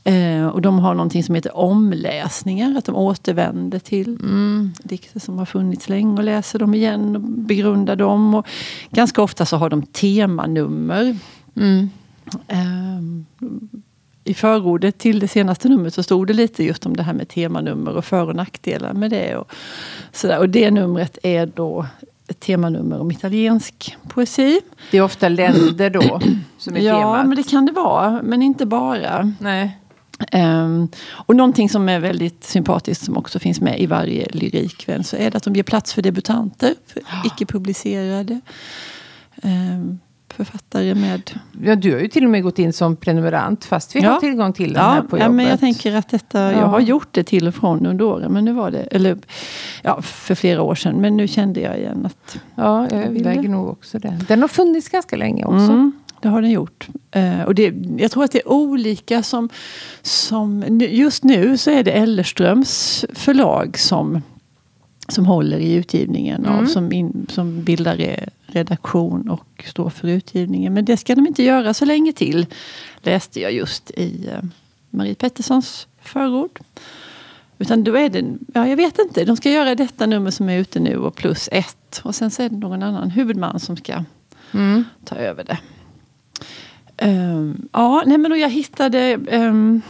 Eh, 0.05 0.47
och 0.47 0.63
de 0.63 0.79
har 0.79 0.95
någonting 0.95 1.25
som 1.25 1.35
heter 1.35 1.57
omläsningar, 1.57 2.79
att 2.79 2.85
de 2.85 2.97
återvänder 2.97 3.79
till 3.79 4.09
Mm. 4.09 4.73
dikter 4.83 5.21
som 5.21 5.39
har 5.39 5.47
funnits 5.47 5.89
länge 5.89 6.19
och 6.19 6.25
läser 6.25 6.59
dem 6.59 6.75
igen 6.75 7.17
och 7.17 7.23
begrundar 7.23 7.97
dem. 7.97 8.35
Och 8.35 8.47
ganska 8.91 9.23
ofta 9.23 9.47
så 9.47 9.57
har 9.57 9.71
de 9.71 9.83
temanummer. 9.83 11.17
Mm. 11.57 11.91
Ehm, 12.49 13.27
I 14.25 14.35
förordet 14.35 14.99
till 14.99 15.19
det 15.19 15.29
senaste 15.29 15.69
numret 15.69 15.95
så 15.95 16.03
stod 16.03 16.27
det 16.27 16.33
lite 16.33 16.65
just 16.65 16.87
om 16.87 16.97
det 16.97 17.03
här 17.03 17.13
med 17.13 17.29
temanummer 17.29 17.97
och 17.97 18.05
för 18.05 18.29
och 18.29 18.37
nackdelar 18.37 18.93
med 18.93 19.11
det. 19.11 19.37
Och, 19.37 19.53
sådär. 20.13 20.39
och 20.39 20.49
det 20.49 20.71
numret 20.71 21.19
är 21.23 21.47
då 21.47 21.87
ett 22.29 22.41
temanummer 22.41 23.01
om 23.01 23.11
italiensk 23.11 23.97
poesi. 24.09 24.61
Det 24.91 24.99
är 24.99 25.03
ofta 25.03 25.29
länder 25.29 25.91
då 25.91 26.21
som 26.59 26.77
är 26.77 26.81
ja, 26.81 26.99
temat. 26.99 27.27
men 27.27 27.37
det 27.37 27.43
kan 27.43 27.67
det 27.67 27.73
vara, 27.73 28.23
men 28.23 28.43
inte 28.43 28.67
bara. 28.67 29.33
Nej. 29.39 29.79
Um, 30.33 30.89
och 31.07 31.37
någonting 31.37 31.69
som 31.69 31.89
är 31.89 32.01
väldigt 32.01 32.45
sympatiskt 32.45 33.05
som 33.05 33.17
också 33.17 33.39
finns 33.39 33.61
med 33.61 33.81
i 33.81 33.87
varje 33.87 34.29
lyrikvän 34.31 35.05
så 35.05 35.17
är 35.17 35.31
det 35.31 35.37
att 35.37 35.43
de 35.43 35.55
ger 35.55 35.63
plats 35.63 35.95
för 35.95 36.03
debutanter, 36.03 36.75
för 36.87 37.03
icke-publicerade 37.25 38.41
um, 39.43 39.99
författare 40.37 40.95
med... 40.95 41.31
Ja, 41.63 41.77
du 41.77 41.93
har 41.93 42.01
ju 42.01 42.09
till 42.09 42.25
och 42.25 42.31
med 42.31 42.43
gått 42.43 42.59
in 42.59 42.73
som 42.73 42.97
prenumerant 42.97 43.65
fast 43.65 43.97
vi 43.97 44.01
Ja. 44.01 44.11
har 44.11 44.21
tillgång 44.21 44.53
till 44.53 44.73
den 44.73 44.83
Ja, 44.83 44.89
här 44.91 45.03
på 45.03 45.19
ja, 45.19 45.23
jobbet. 45.23 45.37
men 45.37 45.47
jag 45.47 45.61
tänker 45.61 45.95
att 45.95 46.09
detta, 46.09 46.41
Ja. 46.41 46.51
jag 46.53 46.67
har 46.67 46.81
gjort 46.81 47.09
det 47.11 47.23
till 47.25 47.49
och 47.49 47.55
från 47.55 47.87
under 47.87 48.05
åren, 48.05 48.33
men 48.33 48.45
nu 48.45 48.53
var 48.53 48.71
det, 48.71 48.81
eller 48.83 49.19
ja, 49.83 50.03
för 50.03 50.35
flera 50.35 50.63
år 50.63 50.75
sedan, 50.75 50.97
men 51.01 51.17
nu 51.17 51.29
kände 51.29 51.61
jag 51.61 51.79
igen 51.79 52.07
att 52.07 52.39
Ja, 52.55 52.89
jag 52.91 53.05
överväger 53.05 53.49
nog 53.49 53.69
också 53.69 53.99
det. 53.99 54.19
Den 54.29 54.41
har 54.41 54.49
funnits 54.49 54.89
ganska 54.89 55.17
länge 55.17 55.45
också. 55.45 55.73
Mm, 55.73 55.93
det 56.21 56.29
har 56.29 56.43
den 56.43 56.51
gjort. 56.51 56.89
Eh, 57.11 57.43
och 57.43 57.55
det, 57.55 57.75
jag 57.99 58.11
tror 58.11 58.25
att 58.25 58.33
det 58.33 58.39
är 58.39 58.49
olika 58.53 59.23
som, 59.23 59.49
som... 60.03 60.65
Just 60.91 61.25
nu 61.25 61.57
så 61.59 61.71
är 61.71 61.83
det 61.83 61.91
Ellerströms 61.91 63.05
förlag 63.13 63.79
som, 63.79 64.23
som 65.09 65.27
håller 65.27 65.59
i 65.59 65.75
utgivningen. 65.75 66.45
Mm. 66.47 66.59
Av, 66.59 66.67
som, 66.67 66.93
in, 66.93 67.27
som 67.31 67.63
bildar 67.63 67.97
redaktion 68.55 69.31
och 69.31 69.65
står 69.67 69.91
för 69.91 70.09
utgivningen. 70.09 70.75
Men 70.75 70.85
det 70.85 70.97
ska 70.97 71.15
de 71.15 71.27
inte 71.27 71.43
göra 71.43 71.75
så 71.75 71.85
länge 71.85 72.13
till. 72.13 72.47
Läste 73.03 73.41
jag 73.41 73.53
just 73.53 73.91
i 73.91 74.29
eh, 74.33 74.45
Marie 74.91 75.15
Petterssons 75.15 75.87
förord. 76.03 76.61
Utan 77.59 77.85
då 77.85 77.97
är 77.97 78.09
det, 78.09 78.25
ja 78.55 78.69
jag 78.69 78.77
vet 78.77 78.99
inte, 78.99 79.25
de 79.25 79.37
ska 79.37 79.51
göra 79.51 79.75
detta 79.75 80.07
nummer 80.07 80.31
som 80.31 80.49
är 80.49 80.59
ute 80.59 80.81
nu 80.81 80.97
och 80.97 81.15
plus 81.15 81.49
ett. 81.53 82.01
Och 82.05 82.15
sen 82.15 82.31
så 82.31 82.43
är 82.43 82.49
det 82.49 82.57
någon 82.57 82.83
annan 82.83 83.11
huvudman 83.11 83.61
som 83.61 83.77
ska 83.77 84.05
Mm. 84.53 84.85
ta 85.05 85.15
över 85.17 85.45
det. 85.45 85.59
Ehm, 86.97 87.69
ja, 87.73 88.03
nej 88.07 88.19
men 88.19 88.33
och 88.33 88.39
jag 88.39 88.51
hittade 88.51 89.17
um, 89.33 89.83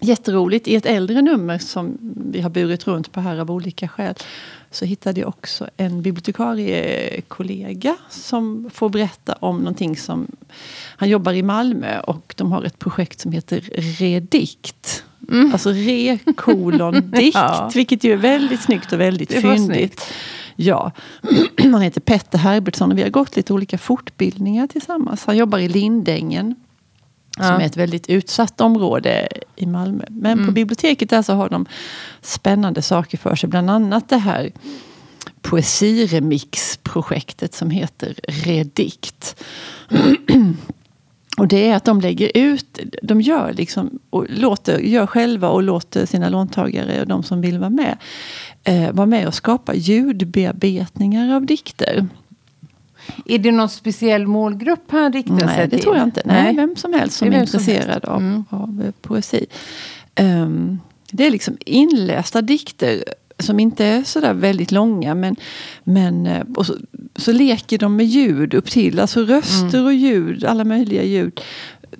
jätteroligt 0.00 0.68
i 0.68 0.74
ett 0.76 0.86
äldre 0.86 1.22
nummer 1.22 1.58
som 1.58 1.98
vi 2.32 2.40
har 2.40 2.50
burit 2.50 2.86
runt 2.86 3.12
på 3.12 3.20
här 3.20 3.38
av 3.38 3.50
olika 3.50 3.88
skäl. 3.88 4.14
Så 4.70 4.84
hittade 4.84 5.20
jag 5.20 5.28
också 5.28 5.68
en 5.76 6.02
bibliotekariekollega 6.02 7.96
som 8.10 8.70
får 8.74 8.88
berätta 8.88 9.32
om 9.32 9.58
någonting 9.58 9.96
som... 9.96 10.26
Han 10.96 11.08
jobbar 11.08 11.32
i 11.32 11.42
Malmö 11.42 12.00
och 12.00 12.34
de 12.36 12.52
har 12.52 12.62
ett 12.64 12.78
projekt 12.78 13.20
som 13.20 13.32
heter 13.32 13.60
Redikt. 13.74 15.04
Alltså 15.52 15.70
re 15.70 16.18
kolon 16.36 17.10
dikt, 17.10 17.34
Ja. 17.34 17.70
vilket 17.74 18.04
ju 18.04 18.12
är 18.12 18.16
väldigt 18.16 18.60
snyggt 18.60 18.92
och 18.92 19.00
väldigt 19.00 19.28
Det 19.28 19.40
fyndigt. 19.40 19.76
snyggt. 19.76 20.00
Ja, 20.56 20.92
han 21.58 21.80
heter 21.80 22.00
Petter 22.00 22.38
Herbertsson 22.38 22.92
och 22.92 22.98
vi 22.98 23.02
har 23.02 23.10
gått 23.10 23.36
lite 23.36 23.52
olika 23.52 23.78
fortbildningar 23.78 24.66
tillsammans. 24.66 25.24
Han 25.24 25.36
jobbar 25.36 25.58
i 25.58 25.68
Lindängen. 25.68 26.54
Som 27.40 27.54
Ja. 27.54 27.60
är 27.60 27.66
ett 27.66 27.76
väldigt 27.76 28.08
utsatt 28.08 28.60
område 28.60 29.28
i 29.56 29.66
Malmö. 29.66 30.04
Men 30.08 30.32
Mm. 30.32 30.46
på 30.46 30.52
biblioteket 30.52 31.10
där 31.10 31.22
så 31.22 31.32
har 31.32 31.48
de 31.48 31.66
spännande 32.22 32.82
saker 32.82 33.18
för 33.18 33.34
sig. 33.34 33.48
Bland 33.48 33.70
annat 33.70 34.08
det 34.08 34.16
här 34.16 34.50
poesiremix-projektet 35.42 37.54
som 37.54 37.70
heter 37.70 38.14
Redikt. 38.28 39.44
Och 41.36 41.48
det 41.48 41.68
är 41.68 41.76
att 41.76 41.84
de 41.84 42.00
lägger 42.00 42.30
ut, 42.34 42.78
de 43.02 43.20
gör 43.20 43.52
liksom, 43.52 43.98
och 44.10 44.26
låter, 44.28 44.78
gör 44.78 45.06
själva 45.06 45.48
och 45.48 45.62
låter 45.62 46.06
sina 46.06 46.28
låntagare 46.28 47.00
och 47.00 47.06
de 47.06 47.22
som 47.22 47.40
vill 47.40 47.58
vara 47.58 47.70
med, 47.70 47.96
eh, 48.64 48.92
vara 48.92 49.06
med 49.06 49.26
och 49.26 49.34
skapa 49.34 49.74
ljudbearbetningar 49.74 51.34
av 51.36 51.46
dikter. 51.46 52.06
Är 53.24 53.38
det 53.38 53.52
någon 53.52 53.68
speciell 53.68 54.26
målgrupp 54.26 54.84
han 54.90 55.12
riktar 55.12 55.36
sig 55.38 55.46
Nej, 55.46 55.64
det 55.64 55.70
till? 55.70 55.80
tror 55.80 55.96
jag 55.96 56.04
inte. 56.06 56.22
Nej, 56.24 56.56
vem 56.56 56.76
som 56.76 56.92
helst 56.92 57.16
som 57.16 57.28
är 57.28 57.32
är 57.32 57.46
som 57.46 57.60
intresserad 57.60 57.88
helst. 57.90 58.04
av, 58.04 58.20
Mm. 58.20 58.44
av 58.50 58.82
eh, 58.86 58.90
poesi. 59.02 59.46
Ehm, 60.14 60.78
det 61.10 61.26
är 61.26 61.30
liksom 61.30 61.56
inlästa 61.66 62.42
dikter 62.42 63.04
som 63.38 63.60
inte 63.60 63.84
är 63.84 64.02
sådär 64.02 64.34
väldigt 64.34 64.72
långa. 64.72 65.14
Men, 65.14 65.36
men, 65.84 66.26
eh, 66.26 66.44
så, 66.64 66.74
så 67.16 67.32
leker 67.32 67.78
de 67.78 67.96
med 67.96 68.06
ljud 68.06 68.54
upp 68.54 68.70
till. 68.70 69.00
Alltså 69.00 69.20
röster 69.24 69.74
Mm. 69.78 69.84
och 69.86 69.94
ljud, 69.94 70.44
alla 70.44 70.64
möjliga 70.64 71.02
ljud. 71.04 71.40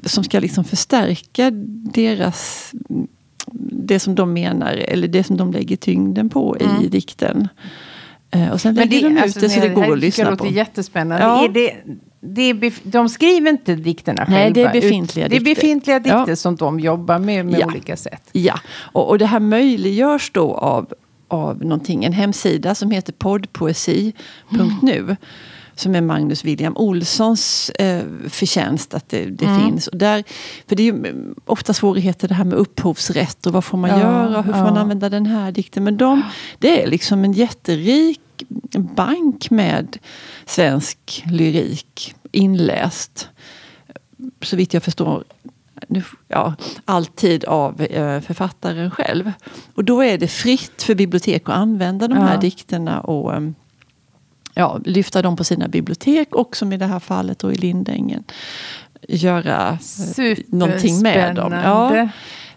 Som 0.05 0.25
ska 0.25 0.41
liksom 0.41 0.65
förstärka 0.65 1.51
deras 1.95 2.71
det 3.73 4.01
som 4.01 4.15
de 4.15 4.33
menar, 4.33 4.73
eller 4.73 5.09
det 5.09 5.25
som 5.25 5.37
de 5.37 5.53
lägger 5.53 5.77
tyngden 5.77 6.29
på 6.29 6.57
i 6.61 6.65
Mm. 6.65 6.91
dikten. 6.91 7.49
Eh, 8.31 8.51
och 8.53 8.61
sen 8.61 8.75
Men 8.75 8.89
lägger 8.89 9.09
de 9.09 9.17
ut 9.17 9.23
alltså, 9.23 9.41
det 9.41 9.49
så 9.49 9.61
det 9.61 9.69
går 9.69 9.93
att 9.93 9.99
lyssna 9.99 10.25
på. 10.25 10.31
låter 10.31 10.47
jättespännande. 10.57 11.25
Ja. 11.25 11.45
Är 11.45 11.49
det, 11.49 11.75
det 12.21 12.43
är 12.43 12.73
de 12.83 13.09
skriver 13.09 13.51
inte 13.51 13.75
dikterna 13.75 14.27
själva? 14.27 14.39
Nej, 14.39 14.51
det 14.53 14.63
är 14.63 14.67
ut- 14.77 14.83
befintliga 14.83 15.29
Det 15.29 15.37
är 15.37 15.41
dikter. 15.41 15.55
befintliga 15.55 15.99
dikter 15.99 16.25
Ja. 16.29 16.37
som 16.37 16.57
de 16.57 16.81
jobbar 16.81 17.19
med 17.19 17.47
med 17.47 17.61
Ja. 17.61 17.67
olika 17.67 17.97
sätt. 17.97 18.23
Ja, 18.33 18.61
och, 18.77 19.09
och 19.09 19.19
det 19.19 19.27
här 19.27 19.41
möjliggörs 19.41 20.31
då 20.35 20.55
av, 20.55 20.87
av 21.29 21.65
någonting, 21.65 22.05
en 22.05 22.13
hemsida 22.13 22.75
som 22.75 22.91
heter 22.91 23.13
poddpoesi.nu. 23.13 25.17
Som 25.81 25.95
är 25.95 26.01
Magnus 26.01 26.45
William 26.45 26.77
Olssons 26.77 27.71
eh, 27.71 28.05
förtjänst 28.29 28.95
att 28.95 29.09
det, 29.09 29.25
det 29.25 29.45
Mm. 29.45 29.61
finns. 29.61 29.87
Och 29.87 29.97
där, 29.99 30.25
för 30.69 30.77
det 30.77 30.83
är 30.83 30.85
ju 30.85 30.91
mm, 30.91 31.35
ofta 31.45 31.73
svårigheter 31.75 32.29
det 32.29 32.35
här 32.35 32.45
med 32.45 32.59
upphovsrätt 32.59 33.47
och 33.47 33.53
vad 33.53 33.65
får 33.65 33.79
man 33.79 33.91
Ja, 33.91 33.99
göra, 34.01 34.43
hur 34.43 34.53
får 34.53 34.61
man 34.61 34.75
ja. 34.75 34.81
använda 34.81 35.09
den 35.09 35.27
här 35.27 35.53
dikten. 35.53 35.85
Men 35.85 35.97
de, 35.97 36.23
det 36.59 36.83
är 36.83 36.87
liksom 36.87 37.25
en 37.25 37.33
jätterik 37.33 38.21
bank 38.97 39.51
med 39.51 39.99
svensk 40.47 41.23
lyrik 41.31 42.15
inläst. 42.33 43.29
Så 44.43 44.57
vitt 44.57 44.75
jag 44.75 44.83
förstår 44.83 45.25
nu, 45.89 46.03
ja, 46.29 46.55
alltid 46.85 47.45
av 47.45 47.81
eh, 47.83 48.21
författaren 48.21 48.91
själv. 48.91 49.33
Och 49.75 49.85
då 49.85 50.01
är 50.05 50.19
det 50.19 50.29
fritt 50.29 50.83
för 50.83 50.95
bibliotek 50.95 51.49
att 51.49 51.55
använda 51.57 52.09
de 52.09 52.15
här 52.19 52.35
Ja. 52.35 52.41
dikterna 52.41 53.01
och 53.01 53.35
eh, 53.35 53.41
ja, 54.61 54.81
lyfta 54.85 55.23
dem 55.23 55.37
på 55.37 55.45
sina 55.45 55.69
bibliotek 55.69 56.35
och 56.35 56.57
som 56.57 56.73
i 56.73 56.77
det 56.77 56.87
här 56.87 57.01
fallet 57.01 57.39
då 57.39 57.53
i 57.53 57.55
Lindängen 57.55 58.25
göra 59.09 59.79
eh, 60.19 60.39
någonting 60.47 61.03
med 61.03 61.35
dem. 61.37 61.53
Ja, 61.53 62.09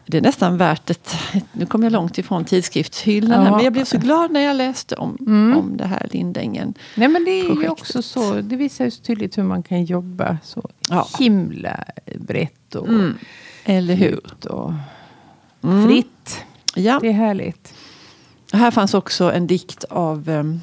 det 0.06 0.18
är 0.18 0.22
nästan 0.22 0.58
värt 0.58 0.90
ett... 0.90 1.16
Nu 1.52 1.66
kommer 1.66 1.86
jag 1.86 1.92
långt 1.94 2.18
ifrån 2.18 2.46
tidskriftshyllan 2.46 3.46
Ja. 3.46 3.52
men 3.56 3.64
jag 3.64 3.74
blev 3.74 3.86
så 3.86 3.98
glad 3.98 4.32
när 4.32 4.40
jag 4.40 4.56
läste 4.56 4.96
om, 4.96 5.18
Mm. 5.20 5.58
om 5.58 5.78
det 5.78 5.86
här 5.86 6.08
Lindängen. 6.12 6.74
Nej 6.96 7.08
men 7.08 7.26
det 7.26 7.32
är 7.32 7.44
ju 7.44 7.48
projektet. 7.48 7.72
också 7.72 8.02
så. 8.02 8.34
Det 8.42 8.56
visar 8.56 8.86
ju 8.86 8.92
så 8.92 9.02
tydligt 9.02 9.38
hur 9.38 9.44
man 9.44 9.64
kan 9.64 9.86
jobba 9.86 10.38
så 10.44 10.70
Ja. 10.90 11.08
himla 11.20 11.84
brett 12.20 12.76
och 12.76 12.88
Mm. 12.88 13.18
Eller 13.66 13.96
hur? 13.96 14.20
och 14.50 14.74
Mm. 15.64 15.88
fritt. 15.88 16.44
Ja. 16.76 17.00
Det 17.02 17.08
är 17.08 17.12
härligt. 17.14 17.74
Här 18.54 18.72
fanns 18.72 18.94
också 18.94 19.32
en 19.32 19.48
dikt 19.48 19.84
av 19.84 20.30
um, 20.30 20.62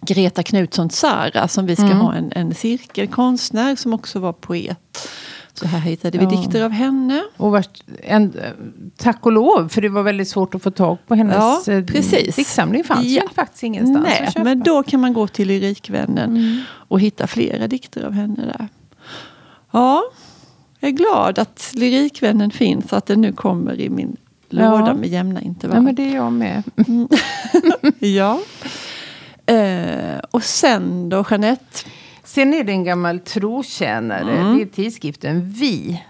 Greta 0.00 0.42
Knutsson 0.42 0.90
Sara 0.90 1.48
som 1.48 1.66
vi 1.66 1.76
ska 1.76 1.84
Mm. 1.86 1.98
ha 1.98 2.14
en, 2.14 2.32
en 2.32 2.54
cirkelkonstnär 2.54 3.76
som 3.76 3.92
också 3.94 4.18
var 4.18 4.32
poet. 4.32 5.08
Så 5.54 5.66
här 5.66 5.78
hittade 5.78 6.18
vi 6.18 6.24
Ja. 6.24 6.30
dikter 6.30 6.64
av 6.64 6.70
henne. 6.70 7.22
Och 7.36 7.50
vart, 7.52 7.80
en, 8.02 8.34
tack 8.96 9.26
och 9.26 9.32
lov, 9.32 9.68
för 9.68 9.80
det 9.82 9.88
var 9.88 10.02
väldigt 10.02 10.28
svårt 10.28 10.54
att 10.54 10.62
få 10.62 10.70
tag 10.70 10.98
på 11.06 11.14
hennes 11.14 11.36
Ja, 11.66 11.72
eh, 11.72 11.84
precis. 11.84 12.36
diktsamling. 12.36 12.84
fanns 12.84 13.06
Ja. 13.06 13.22
ju 13.22 13.28
faktiskt 13.34 13.62
ingenstans 13.62 14.06
Nej, 14.08 14.26
att 14.26 14.32
köpa. 14.34 14.44
men 14.44 14.62
då 14.62 14.82
kan 14.82 15.00
man 15.00 15.12
gå 15.12 15.26
till 15.28 15.48
Lyrikvännen 15.48 16.30
Mm. 16.36 16.60
och 16.70 17.00
hitta 17.00 17.26
flera 17.26 17.66
dikter 17.68 18.02
av 18.04 18.12
henne 18.12 18.44
där. 18.58 18.68
Ja, 19.70 20.02
jag 20.80 20.88
är 20.88 20.92
glad 20.92 21.38
att 21.38 21.70
Lyrikvännen 21.74 22.50
finns 22.50 22.92
att 22.92 23.06
den 23.06 23.20
nu 23.20 23.32
kommer 23.32 23.80
i 23.80 23.88
min 23.90 24.16
Ja. 24.48 24.70
låda 24.78 24.94
med 24.94 25.08
jämna 25.08 25.40
Ja, 25.40 25.46
intervall. 25.46 25.82
men 25.82 25.94
det 25.94 26.02
är 26.10 26.14
jag 26.14 26.32
med. 26.32 26.62
ja. 27.98 28.40
Eh, 29.46 30.18
och 30.30 30.42
sen 30.42 31.08
då, 31.08 31.24
Jeanette? 31.30 31.78
Sen 32.24 32.54
är 32.54 32.64
det 32.64 32.72
en 32.72 32.84
gammal 32.84 33.20
trotjänare. 33.20 34.32
Mm. 34.36 34.56
Det 34.56 34.62
är 34.62 34.66
tidskriften 34.66 35.50
Vi. 35.50 36.02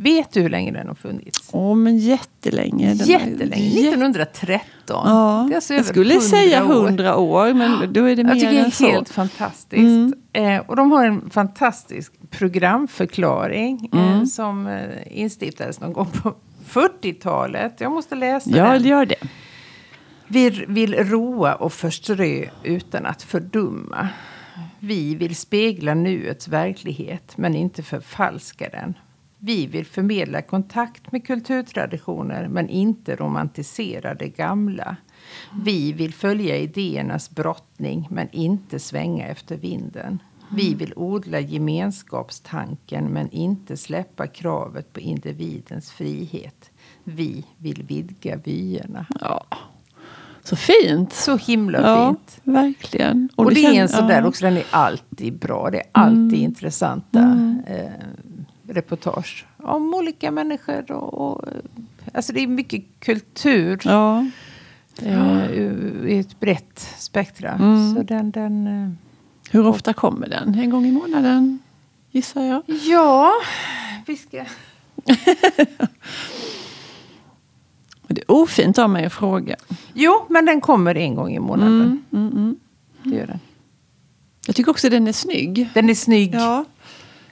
Vet 0.00 0.32
du 0.32 0.40
hur 0.40 0.48
länge 0.50 0.72
den 0.72 0.88
har 0.88 0.94
funnits? 0.94 1.48
Åh, 1.52 1.76
men 1.76 1.98
jättelänge. 1.98 2.94
Den- 2.94 3.06
Jättelänge. 3.06 3.62
Jätte- 3.64 3.88
1913. 3.96 4.60
Ja, 4.86 5.44
Det 5.48 5.52
är 5.52 5.56
alltså 5.56 5.74
jag 5.74 5.84
skulle 5.84 6.14
100 6.14 6.20
säga 6.28 6.64
år. 6.64 6.68
hundra 6.68 7.16
år, 7.16 7.52
men 7.54 7.92
då 7.92 8.04
är 8.04 8.16
det 8.16 8.22
Jag 8.22 8.26
mer 8.26 8.34
tycker 8.34 8.52
det 8.52 8.58
än 8.58 8.64
är 8.66 8.70
så. 8.70 8.86
helt 8.86 9.08
fantastiskt. 9.08 9.72
Mm. 9.72 10.12
Eh, 10.32 10.58
och 10.66 10.76
de 10.76 10.92
har 10.92 11.04
en 11.06 11.30
fantastisk 11.30 12.12
programförklaring 12.30 13.90
eh, 13.92 14.12
Mm. 14.12 14.26
som 14.26 14.66
eh, 14.66 14.82
instiftades 15.10 15.80
någon 15.80 15.92
gång 15.92 16.06
på 16.22 16.34
40-talet. 16.68 17.74
Jag 17.80 17.92
måste 17.92 18.14
läsa 18.14 18.50
Ja, 18.50 18.72
den. 18.72 18.82
gör 18.82 19.06
det. 19.06 19.16
Vi 20.30 20.50
vill 20.68 20.94
roa 20.94 21.54
och 21.54 21.72
förströ 21.72 22.48
utan 22.62 23.06
att 23.06 23.22
fördumma. 23.22 24.08
Vi 24.80 25.14
vill 25.14 25.36
spegla 25.36 25.94
nuets 25.94 26.48
verklighet 26.48 27.36
men 27.36 27.54
inte 27.54 27.82
förfalska 27.82 28.68
den. 28.68 28.94
Vi 29.38 29.66
vill 29.66 29.86
förmedla 29.86 30.42
kontakt 30.42 31.12
med 31.12 31.26
kulturtraditioner 31.26 32.48
men 32.48 32.68
inte 32.68 33.16
romantisera 33.16 34.14
det 34.14 34.28
gamla. 34.28 34.96
Vi 35.64 35.92
vill 35.92 36.14
följa 36.14 36.56
idéernas 36.56 37.30
brottning 37.30 38.08
men 38.10 38.28
inte 38.32 38.78
svänga 38.78 39.26
efter 39.26 39.56
vinden. 39.56 40.22
Vi 40.50 40.74
vill 40.74 40.92
odla 40.96 41.40
gemenskapstanken 41.40 43.04
men 43.04 43.30
inte 43.30 43.76
släppa 43.76 44.26
kravet 44.26 44.92
på 44.92 45.00
individens 45.00 45.92
frihet. 45.92 46.70
Vi 47.04 47.44
vill 47.56 47.82
vidga 47.82 48.36
vyerna. 48.36 49.06
Ja. 49.20 49.46
Så 50.48 50.56
fint. 50.56 51.12
Så 51.12 51.36
himla 51.36 51.80
ja, 51.80 52.08
fint. 52.08 52.40
Verkligen. 52.44 53.28
Och, 53.36 53.54
det, 53.54 53.64
är 53.64 53.72
en 53.82 53.88
sån 53.88 54.06
där 54.06 54.20
ja. 54.22 54.28
också, 54.28 54.44
den 54.44 54.56
är 54.56 54.64
alltid 54.70 55.38
bra. 55.38 55.70
Det 55.70 55.78
är 55.78 55.86
alltid 55.92 56.34
intressanta 56.34 57.18
Mm. 57.18 57.62
eh, 57.66 57.90
reportage 58.68 59.46
om 59.56 59.94
olika 59.94 60.30
människor. 60.30 60.92
Och, 60.92 61.14
och, 61.14 61.44
alltså 62.14 62.32
det 62.32 62.40
är 62.42 62.46
mycket 62.46 62.84
kultur 63.00 63.80
Ja. 63.84 64.26
eh, 65.02 65.50
i 66.06 66.18
ett 66.18 66.40
brett 66.40 66.94
spektra. 66.98 67.52
Mm. 67.52 67.94
Så 67.94 68.02
den, 68.02 68.30
den, 68.30 68.66
eh, 68.66 68.90
Hur 69.50 69.66
ofta 69.66 69.92
kommer 69.92 70.28
den? 70.28 70.54
En 70.54 70.70
gång 70.70 70.86
i 70.86 70.92
månaden, 70.92 71.58
gissar 72.10 72.42
jag. 72.42 72.62
ja, 72.66 73.32
vi 74.06 74.16
ska... 74.16 74.44
Det 78.08 78.20
är 78.20 78.30
ofint 78.30 78.78
av 78.78 78.90
mig 78.90 79.04
att 79.04 79.12
fråga. 79.12 79.56
Jo, 79.94 80.26
men 80.28 80.46
den 80.46 80.60
kommer 80.60 80.94
en 80.94 81.14
gång 81.14 81.34
i 81.34 81.38
månaden. 81.38 82.02
Mm, 82.10 82.28
mm, 82.28 82.32
mm. 82.32 82.56
Det 83.02 83.16
gör 83.16 83.26
den. 83.26 83.40
Jag 84.46 84.56
tycker 84.56 84.70
också 84.70 84.88
den 84.88 85.08
är 85.08 85.12
snygg. 85.12 85.68
Den 85.74 85.90
är 85.90 85.94
snygg. 85.94 86.34
Ja. 86.34 86.64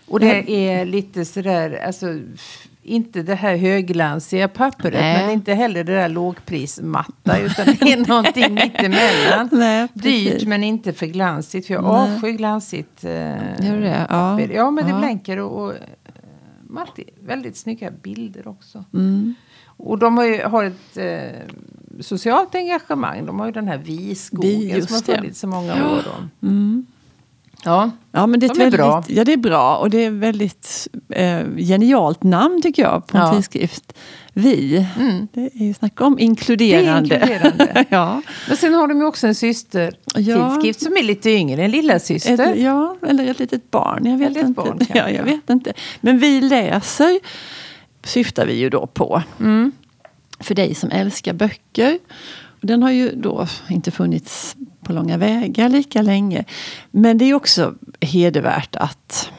Och 0.09 0.21
det 0.21 0.69
är 0.69 0.85
lite 0.85 1.25
sådär, 1.25 1.83
alltså 1.87 2.07
inte 2.83 3.23
det 3.23 3.35
här 3.35 3.57
högglansiga 3.57 4.49
pappret 4.49 4.95
Nej. 4.95 5.23
men 5.23 5.31
inte 5.31 5.55
heller 5.55 5.85
det 5.85 5.93
där 5.93 6.09
lågprismatta 6.09 7.39
utan 7.41 7.67
det 7.67 7.93
är 7.93 8.09
någonting 8.09 8.55
mittemellan. 8.55 9.49
Nej, 9.53 9.89
Dyrt 9.93 10.45
men 10.45 10.65
inte 10.65 10.93
för 10.93 11.07
glansigt 11.07 11.67
för 11.67 11.75
jag 11.75 11.85
avskyr 11.85 12.33
glansigt 12.33 13.05
eh, 13.05 13.11
det? 13.11 14.07
Ja. 14.09 14.39
papper. 14.39 14.55
Ja 14.55 14.71
men 14.71 14.87
det 14.87 14.99
blänker 14.99 15.39
och, 15.39 15.65
och 15.65 15.73
alltid 16.79 17.11
väldigt 17.21 17.57
snygga 17.57 17.91
bilder 17.91 18.49
också. 18.49 18.85
Mm. 18.95 19.35
Och 19.67 19.99
de 19.99 20.17
har 20.17 20.25
ju 20.25 20.43
har 20.43 20.65
ett 20.65 20.97
eh, 20.97 22.01
socialt 22.01 22.55
engagemang. 22.55 23.27
De 23.27 23.39
har 23.39 23.47
ju 23.47 23.53
den 23.53 23.69
här 23.69 23.79
viskogen 23.79 24.87
som 24.87 24.95
har 24.95 25.17
funnits 25.17 25.41
så 25.41 25.47
många 25.47 25.91
år. 25.91 26.03
Då. 26.05 26.47
Mm. 26.49 26.87
Ja. 27.65 27.91
Ja, 28.13 28.27
men 28.27 28.41
det 28.41 28.47
är, 28.47 28.49
De 28.49 28.55
är 28.55 28.59
väldigt, 28.59 28.79
bra. 28.81 29.05
Ja, 29.09 29.25
det 29.25 29.33
är 29.33 29.37
bra. 29.37 29.77
Och 29.77 29.91
det 29.91 30.05
är 30.05 30.09
ett 30.09 30.13
väldigt 30.15 30.89
eh, 31.09 31.41
genialt 31.57 32.23
namn 32.23 32.63
tycker 32.63 32.83
jag 32.83 33.07
på 33.07 33.17
en 33.19 33.23
Ja. 33.25 33.35
tidskrift. 33.35 33.93
Vi. 34.33 34.87
Mm. 34.99 35.29
Det 35.33 35.41
är 35.41 35.65
ju 35.67 35.75
snack 35.75 36.01
om 36.01 36.19
inkluderande. 36.19 37.15
Inkluderande. 37.15 37.85
ja. 37.91 38.23
Men 38.49 38.57
sen 38.57 38.75
har 38.75 38.89
de 38.89 38.99
ju 38.99 39.05
också 39.07 39.27
en 39.27 39.35
systertidskrift 39.35 40.81
som 40.81 40.97
är 40.97 41.03
lite 41.03 41.31
yngre, 41.31 41.65
en 41.65 41.71
lilla 41.71 41.99
syster. 41.99 42.53
Ett, 42.53 42.59
ja, 42.61 42.97
eller 43.09 43.27
ett 43.31 43.39
litet 43.39 43.71
barn. 43.71 44.07
Jag 44.07 44.19
vet 44.19 44.37
inte. 44.37 44.53
barn, 44.63 44.79
ja, 44.95 45.11
jag 45.11 45.25
vet 45.25 45.51
inte. 45.51 45.73
Men 46.01 46.19
vi 46.19 46.41
läser 46.41 47.21
syftar 48.05 48.47
vi 48.47 48.55
ju 48.55 48.71
då 48.71 48.87
på. 48.87 49.23
Mm. 49.41 49.73
För 50.41 50.55
dig 50.55 50.75
som 50.75 50.91
älskar 50.91 51.33
böcker. 51.33 51.99
Den 52.61 52.83
har 52.83 52.91
ju 52.91 53.11
då 53.17 53.47
inte 53.71 53.91
funnits 53.91 54.57
på 54.87 54.93
långa 54.93 55.17
vägar 55.19 55.69
lika 55.69 56.03
länge. 56.03 56.45
Men 56.91 57.19
det 57.19 57.25
är 57.25 57.35
också 57.35 57.75
hedervärt 58.01 58.77
att 58.77 59.31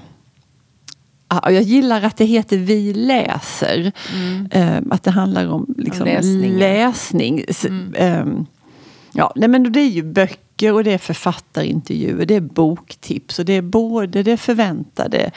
Ja, 1.29 1.51
Jag 1.51 1.61
gillar 1.63 2.01
att 2.01 2.17
det 2.17 2.25
heter 2.25 2.57
Vi 2.57 2.93
läser. 2.93 3.91
Eh, 4.51 4.77
att 4.91 5.03
det 5.03 5.11
handlar 5.11 5.47
om 5.47 5.75
liksom, 5.77 6.05
läsningen. 6.05 6.57
läsning. 6.59 7.43
S- 7.47 7.65
ehm, 7.95 8.45
ja, 9.13 9.33
nej, 9.35 9.49
men 9.49 9.71
det 9.71 9.79
är 9.79 9.89
ju 9.89 10.03
böcker 10.03 10.37
och 10.63 10.83
det 10.83 10.91
är 10.93 10.97
författarintervjuer. 10.97 12.25
Det 12.25 12.35
är 12.35 12.41
boktips 12.41 13.39
och 13.39 13.45
det 13.45 13.53
är 13.53 13.61
både 13.61 14.23
det 14.23 14.37
förväntade 14.37 15.31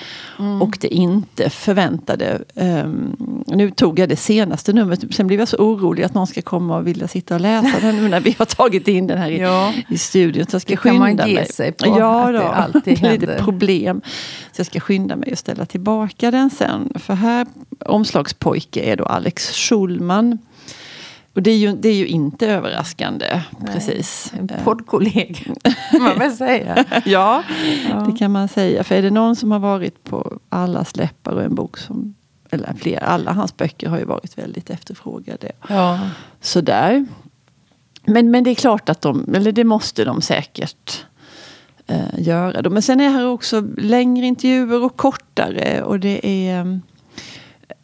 och 0.61 0.79
det 0.81 0.89
inte 0.95 1.51
förväntade. 1.51 2.43
Ehm, 2.55 3.17
nu 3.47 3.71
tog 3.71 3.99
jag 3.99 4.09
det 4.09 4.17
senaste 4.17 4.73
numret. 4.73 5.15
Sen 5.15 5.27
blev 5.27 5.39
jag 5.39 5.49
så 5.49 5.57
orolig 5.57 6.03
att 6.03 6.15
någon 6.15 6.27
ska 6.27 6.43
komma 6.43 6.77
och 6.77 6.87
vilja 6.87 7.09
sitta 7.09 7.35
och 7.35 7.41
läsa 7.41 7.81
den 7.81 7.97
nu 7.97 8.09
när 8.09 8.21
vi 8.21 8.37
har 8.39 8.47
tagit 8.47 8.89
in 8.89 9.07
den 9.07 9.19
här 9.19 9.31
i, 9.31 9.39
Ja. 9.41 9.73
i 9.89 9.99
studion. 9.99 10.47
Så 10.47 10.55
jag 10.55 10.63
ska 10.63 10.73
Det 10.73 10.77
kan 10.77 10.99
man 10.99 11.09
skynda 11.09 11.29
ge 11.29 11.35
mig. 11.35 11.47
sig 11.47 11.73
på, 11.73 11.87
ja, 11.99 12.21
att 12.27 12.33
det 12.33 12.39
då. 12.39 12.45
alltid 12.45 12.83
det 12.85 12.91
är 12.91 12.95
lite 13.13 13.27
händer. 13.27 13.39
problem. 13.45 14.01
Så 14.53 14.61
jag 14.61 14.67
ska 14.67 14.81
skynda 14.81 15.17
mig 15.17 15.33
och 15.33 15.39
ställa 15.39 15.67
tillbaka 15.67 16.31
den 16.31 16.51
sen. 16.51 16.93
För 16.95 17.15
här, 17.15 17.47
omslagspojke 17.87 18.81
är 18.81 18.97
då 18.97 19.05
Alex 19.05 19.51
Schulman. 19.57 20.39
Och 21.35 21.43
det 21.43 21.51
är 21.51 21.57
ju, 21.57 21.73
det 21.73 21.89
är 21.89 21.95
ju 21.95 22.07
inte 22.07 22.47
överraskande. 22.49 23.43
Precis. 23.67 24.33
En 24.39 24.51
Eh, 24.51 24.65
poddkollega, 24.65 25.35
kan 25.91 26.03
man 26.03 26.19
väl 26.19 26.33
säga. 26.33 26.85
Ja, 27.05 27.43
Ja. 27.91 28.07
det 28.11 28.19
kan 28.19 28.31
man 28.33 28.49
säga. 28.49 28.85
För 28.85 28.95
är 28.95 29.03
det 29.03 29.11
någon 29.11 29.37
som 29.37 29.53
har 29.53 29.59
varit 29.59 30.05
på 30.05 30.39
allas 30.49 30.97
läppar 30.97 31.33
och 31.33 31.43
en 31.43 31.55
bok 31.55 31.79
som 31.79 32.15
eller 32.53 32.75
flera, 32.79 33.01
alla 33.01 33.33
hans 33.33 33.57
böcker 33.57 33.89
har 33.89 33.99
ju 33.99 34.05
varit 34.05 34.39
väldigt 34.39 34.71
efterfrågade. 34.71 35.53
Ja. 35.69 35.99
Sådär. 36.41 37.07
Men, 38.05 38.31
men 38.31 38.45
det 38.45 38.51
är 38.51 38.55
klart 38.55 38.89
att 38.89 39.01
de, 39.01 39.35
eller 39.35 39.53
det 39.53 39.65
måste 39.65 40.05
de 40.05 40.23
säkert 40.23 41.05
eh, 41.87 41.99
göra. 42.19 42.63
då. 42.63 42.71
Men 42.71 42.83
sen 42.83 43.01
är 43.01 43.11
här 43.11 43.27
också 43.27 43.61
längre 43.79 44.27
intervjuer 44.27 44.85
och 44.85 44.97
kortare. 44.97 45.83
Och 45.83 46.01
det 46.01 46.49
är 46.49 46.81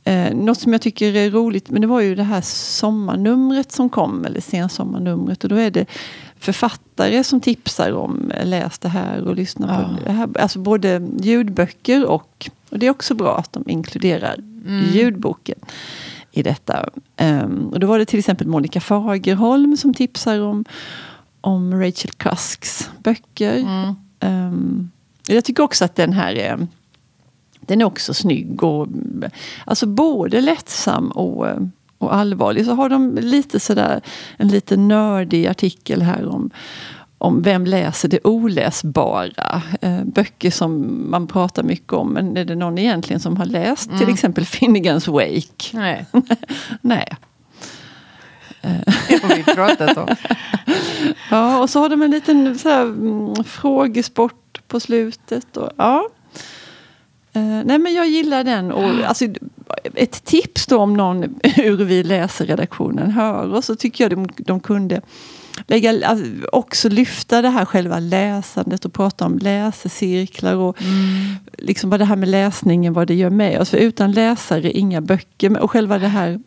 eh, 0.06 0.34
något 0.34 0.60
som 0.60 0.72
jag 0.72 0.82
tycker 0.82 1.16
är 1.16 1.30
roligt. 1.30 1.70
Men 1.70 1.80
det 1.80 1.86
var 1.86 2.00
ju 2.00 2.14
det 2.14 2.22
här 2.22 2.40
sommarnumret 2.40 3.72
som 3.72 3.88
kom. 3.88 4.24
Eller 4.24 4.40
sensommarnumret. 4.40 5.44
Och 5.44 5.50
då 5.50 5.56
är 5.56 5.70
det 5.70 5.86
författare 6.38 7.24
som 7.24 7.40
tipsar 7.40 7.92
om 7.92 8.30
eh, 8.30 8.46
läs 8.46 8.78
det 8.78 8.88
här 8.88 9.28
och 9.28 9.36
lyssna 9.36 9.66
Ja. 9.66 9.96
på 9.98 10.04
det 10.04 10.12
här. 10.12 10.28
Alltså 10.38 10.58
både 10.58 11.08
ljudböcker 11.20 12.04
och, 12.06 12.50
och 12.70 12.78
det 12.78 12.86
är 12.86 12.90
också 12.90 13.14
bra 13.14 13.38
att 13.38 13.52
de 13.52 13.64
inkluderar 13.66 14.36
ljudboken 14.92 15.58
i 16.32 16.42
detta. 16.42 16.88
Ehm, 17.16 17.68
och 17.72 17.80
då 17.80 17.86
var 17.86 17.98
det 17.98 18.04
till 18.04 18.18
exempel 18.18 18.46
Monica 18.46 18.80
Fagerholm 18.80 19.76
som 19.76 19.94
tipsar 19.94 20.40
om, 20.40 20.64
om 21.40 21.80
Rachel 21.80 22.10
Cusks 22.10 22.90
böcker. 22.98 23.56
Mm. 23.56 23.94
Ehm, 24.20 24.90
jag 25.28 25.44
tycker 25.44 25.62
också 25.62 25.84
att 25.84 25.94
den 25.96 26.12
här 26.12 26.34
är, 26.34 26.66
den 27.66 27.81
är 27.81 27.85
också 27.85 28.14
snygg. 28.14 28.62
Och, 28.62 28.88
alltså 29.64 29.87
både 29.87 30.40
lättsam 30.40 31.11
och, 31.11 31.46
och 31.98 32.14
allvarlig. 32.14 32.64
Så 32.64 32.72
har 32.72 32.88
de 32.88 33.14
lite 33.14 33.61
sådär, 33.61 34.00
en 34.37 34.48
lite 34.48 34.76
nördig 34.76 35.46
artikel 35.46 36.02
här 36.02 36.29
om, 36.29 36.50
om 37.18 37.42
vem 37.42 37.66
läser 37.66 38.09
det 38.09 38.20
oläsbara. 38.24 39.62
Eh, 39.81 40.05
böcker 40.05 40.50
som 40.50 41.02
man 41.11 41.26
pratar 41.26 41.62
mycket 41.62 41.92
om. 41.92 42.09
Men 42.09 42.37
är 42.37 42.44
det 42.44 42.55
någon 42.55 42.79
egentligen 42.79 43.20
som 43.20 43.37
har 43.37 43.46
läst 43.46 43.90
till 43.98 44.09
exempel 44.09 44.44
Finnegans 44.44 45.09
Wake? 45.09 45.70
Nej, 45.72 46.07
Nej. 46.81 47.16
det 49.09 49.22
har 49.22 49.37
vi 49.37 49.42
pratat 49.44 49.96
om. 49.96 50.09
Ja, 51.31 51.62
och 51.62 51.70
så 51.70 51.81
har 51.81 51.88
de 51.88 52.02
en 52.02 52.11
liten 52.11 52.59
så 52.59 52.68
här, 52.68 52.83
mm, 52.83 53.44
frågesport 53.44 54.61
på 54.68 54.81
slutet. 54.81 55.57
Och, 55.57 55.70
ja. 55.76 56.09
Eh, 57.37 57.64
nej 57.64 57.79
men 57.79 57.94
jag 57.94 58.09
gillar 58.09 58.44
den. 58.44 58.72
Och, 58.72 59.05
alltså, 59.05 59.25
ett 59.94 60.25
tips 60.25 60.66
då 60.66 60.79
om 60.79 60.94
någon 60.94 61.25
ur 61.57 61.85
Vi 61.85 62.03
läser-redaktionen 62.03 63.11
hör 63.11 63.55
oss 63.55 63.66
så 63.66 63.77
tycker 63.77 64.05
jag 64.05 64.11
de, 64.11 64.29
de 64.37 64.61
kunde 64.61 65.01
lägga, 65.66 66.09
alltså, 66.09 66.27
också 66.53 66.88
lyfta 66.88 67.42
det 67.42 67.49
här 67.49 67.64
själva 67.64 67.99
läsandet 67.99 68.85
och 68.85 68.92
prata 68.92 69.27
om 69.27 69.38
läsecirklar 69.38 70.55
och 70.55 70.77
liksom 71.59 71.90
vad 71.90 72.01
det 72.01 72.05
här 72.05 72.16
med 72.16 72.29
läsningen, 72.29 72.92
vad 72.92 73.07
det 73.07 73.14
gör 73.14 73.31
med 73.31 73.61
oss. 73.61 73.70
För 73.70 73.79
utan 73.79 74.12
läsare, 74.12 74.70
inga 74.70 75.01
böcker. 75.01 75.59
Och 75.59 75.70
själva 75.70 75.99
det 75.99 76.09
här 76.09 76.40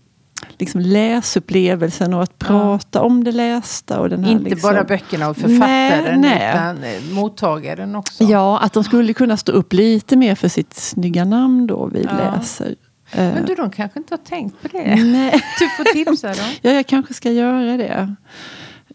liksom 0.57 0.81
läsupplevelsen 0.81 2.13
och 2.13 2.23
att 2.23 2.39
prata 2.39 3.01
om 3.01 3.23
det 3.23 3.31
lästa. 3.31 3.99
Och 3.99 4.09
den 4.09 4.23
här, 4.23 4.31
Inte 4.31 4.43
liksom, 4.49 4.69
bara 4.73 4.83
böckerna 4.83 5.29
och 5.29 5.37
författaren 5.37 6.21
Nej, 6.21 6.39
nej. 6.39 6.51
utan 6.53 6.83
eh, 6.83 7.13
mottagaren 7.21 7.95
också. 7.95 8.23
Ja, 8.23 8.59
att 8.59 8.73
de 8.73 8.83
skulle 8.83 9.13
kunna 9.13 9.37
stå 9.37 9.51
upp 9.51 9.73
lite 9.73 10.15
mer 10.15 10.35
för 10.35 10.47
sitt 10.47 10.73
snygga 10.73 11.25
namn 11.25 11.67
då 11.67 11.85
vi 11.93 12.01
Ja. 12.03 12.11
läser. 12.17 12.75
Eh, 13.11 13.33
Men 13.33 13.45
du, 13.45 13.55
de 13.55 13.71
kanske 13.71 13.99
inte 13.99 14.13
har 14.13 14.17
tänkt 14.17 14.61
på 14.61 14.67
det. 14.67 14.95
Nej. 14.95 15.31
Du 15.59 15.69
får 15.69 15.83
tipsa 15.93 16.27
dem. 16.27 16.51
Ja, 16.61 16.71
jag 16.71 16.87
kanske 16.87 17.13
ska 17.13 17.31
göra 17.31 17.77
det. 17.77 18.15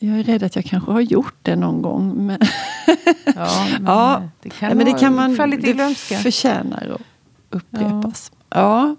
Jag 0.00 0.18
är 0.18 0.22
rädd 0.24 0.42
att 0.42 0.56
jag 0.56 0.64
kanske 0.64 0.92
har 0.92 1.00
gjort 1.00 1.34
det 1.42 1.56
någon 1.56 1.82
gång. 1.82 2.26
Men, 2.26 2.38
Ja, 3.36 3.66
men 3.72 3.84
Ja. 3.86 4.22
det 4.42 4.50
kan, 4.50 4.68
Nej, 4.68 4.76
men 4.76 4.86
det 4.94 4.98
kan 5.00 5.14
man, 5.14 5.36
det 5.60 5.94
förtjänar 6.22 6.94
att 6.94 7.00
upprepas. 7.50 8.32
Ja. 8.50 8.84
Eh, 8.88 8.94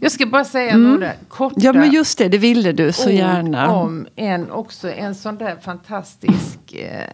Jag 0.00 0.12
ska 0.12 0.26
bara 0.26 0.44
säga 0.44 0.70
Mm. 0.70 0.90
några 0.92 1.12
korta 1.28 1.54
ja, 1.58 1.72
men 1.72 1.90
just 1.90 2.18
det, 2.18 2.28
det 2.28 2.38
ville 2.38 2.72
du 2.72 2.92
så 2.92 3.10
gärna. 3.10 3.70
om 3.72 4.06
en, 4.16 4.50
också 4.50 4.90
en 4.92 5.14
sån 5.14 5.38
där 5.38 5.56
fantastisk 5.62 6.72
eh, 6.72 7.04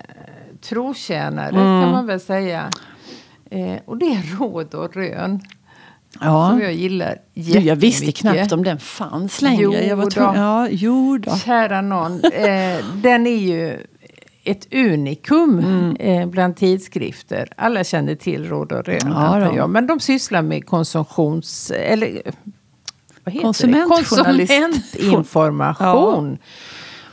trotjänare 0.61 1.49
Mm. 1.49 1.83
kan 1.83 1.91
man 1.93 2.07
väl 2.07 2.21
säga. 2.21 2.71
Eh, 3.51 3.77
och 3.85 3.97
det 3.97 4.07
är 4.07 4.39
Råd 4.39 4.75
och 4.75 4.97
Rön. 4.97 5.41
ja. 6.21 6.49
Som 6.51 6.61
jag 6.61 6.73
gillar 6.75 7.17
Du, 7.35 7.43
jag 7.61 7.77
visste 7.77 8.13
knappt 8.13 8.53
om 8.53 8.65
den 8.65 8.79
fanns 8.79 9.43
längre. 9.43 9.63
Jo 9.63 9.73
jag 9.75 9.97
var 9.97 10.11
tvungen, 10.11 10.35
ja, 10.41 10.69
jo 10.71 11.19
då. 11.19 11.37
Kära 11.37 11.81
någon. 11.81 12.13
Eh, 12.25 12.85
den 12.95 13.27
är 13.27 13.37
ju 13.37 13.79
ett 14.47 14.75
unikum 14.75 15.59
Mm. 15.59 15.97
eh, 15.97 16.27
bland 16.29 16.57
tidskrifter. 16.57 17.49
Alla 17.57 17.85
känner 17.85 18.15
till 18.15 18.49
Råd 18.49 18.73
och 18.73 18.85
Rön, 18.85 18.99
Ja, 19.05 19.55
jag. 19.55 19.71
Men 19.71 19.87
de 19.87 20.01
sysslar 20.01 20.43
med 20.43 20.67
konsumtions... 20.67 21.71
Eller 21.71 22.23
vad 23.25 23.35
heter 23.35 23.67
det? 23.67 23.85
Konsumentinformation. 23.89 26.39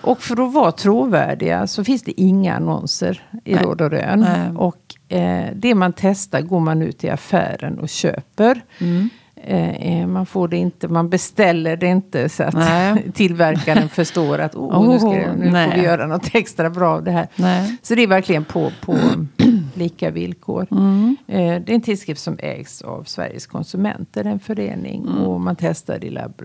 Och 0.01 0.21
för 0.21 0.45
att 0.47 0.53
vara 0.53 0.71
trovärdiga 0.71 1.67
så 1.67 1.83
finns 1.83 2.03
det 2.03 2.21
inga 2.21 2.55
annonser 2.55 3.23
i 3.45 3.55
Nej. 3.55 3.63
Råd 3.63 3.81
och 3.81 3.91
Rön. 3.91 4.19
Nej. 4.19 4.49
Och 4.57 4.95
eh, 5.17 5.45
det 5.55 5.75
man 5.75 5.93
testar 5.93 6.41
går 6.41 6.59
man 6.59 6.81
ut 6.81 7.03
i 7.03 7.09
affären 7.09 7.79
och 7.79 7.89
köper. 7.89 8.61
Mm. 8.79 9.09
Eh, 9.45 9.99
eh, 10.01 10.07
man 10.07 10.25
får 10.25 10.47
det 10.47 10.57
inte, 10.57 10.87
man 10.87 11.09
beställer 11.09 11.77
det 11.77 11.87
inte 11.87 12.29
så 12.29 12.43
att 12.43 12.53
Nej. 12.53 13.11
tillverkaren 13.13 13.89
förstår 13.89 14.39
att 14.39 14.55
oh, 14.55 14.89
nu, 14.89 14.99
ska, 14.99 15.07
Oh, 15.07 15.35
nu 15.35 15.51
får 15.51 15.75
vi 15.75 15.83
göra 15.83 16.07
något 16.07 16.35
extra 16.35 16.69
bra 16.69 16.89
av 16.93 17.03
det 17.03 17.11
här. 17.11 17.27
Nej. 17.35 17.77
Så 17.81 17.95
det 17.95 18.03
är 18.03 18.07
verkligen 18.07 18.45
på, 18.45 18.71
på 18.81 18.97
lika 19.73 20.11
villkor. 20.11 20.67
Mm. 20.71 21.17
Eh, 21.27 21.37
det 21.37 21.71
är 21.71 21.75
en 21.75 21.81
tidskrift 21.81 22.21
som 22.21 22.37
ägs 22.39 22.81
av 22.81 23.03
Sveriges 23.03 23.47
konsumenter, 23.47 24.25
en 24.25 24.39
förening. 24.39 25.07
Mm. 25.07 25.23
Och 25.23 25.41
man 25.41 25.55
testar 25.55 26.03
i 26.03 26.09
lab 26.09 26.41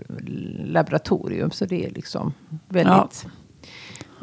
laboratorium, 0.65 1.51
så 1.51 1.65
det 1.65 1.85
är 1.85 1.89
liksom 1.89 2.33
väldigt... 2.67 3.25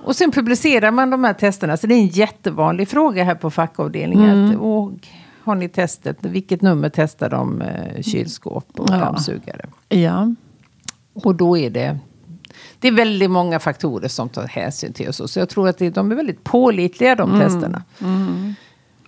Och 0.04 0.16
sen 0.16 0.30
publicerar 0.32 0.90
man 0.90 1.10
de 1.10 1.24
här 1.24 1.32
testerna, 1.32 1.76
så 1.76 1.86
det 1.86 1.94
är 1.94 1.98
en 1.98 2.06
jättevanlig 2.06 2.88
fråga 2.88 3.24
här 3.24 3.34
på 3.34 3.50
fackavdelningen. 3.50 4.30
Mm. 4.30 4.50
Att, 4.50 4.56
"Åh, 4.60 4.92
har 5.46 5.54
ni 5.54 5.68
testat, 5.68 6.16
vilket 6.20 6.62
nummer 6.62 6.90
testar 6.94 7.30
de 7.30 7.62
eh, 7.62 8.02
kylskåp 8.02 8.80
och 8.80 8.88
Ja. 8.90 8.96
dammsugare? 8.96 9.66
Ja. 9.88 10.34
Och 11.14 11.34
då 11.34 11.56
är 11.58 11.70
det... 11.70 11.98
Det 12.80 12.88
är 12.88 12.92
väldigt 12.92 13.30
många 13.30 13.58
faktorer 13.58 14.08
som 14.08 14.28
tar 14.28 14.46
hänsyn 14.46 14.92
till 14.92 15.08
oss. 15.08 15.32
Så 15.32 15.38
jag 15.38 15.48
tror 15.48 15.68
att 15.68 15.78
det, 15.78 15.90
de 15.90 16.12
är 16.12 16.16
väldigt 16.16 16.44
pålitliga 16.44 17.14
de 17.14 17.30
Mm. 17.34 17.40
testerna. 17.48 17.82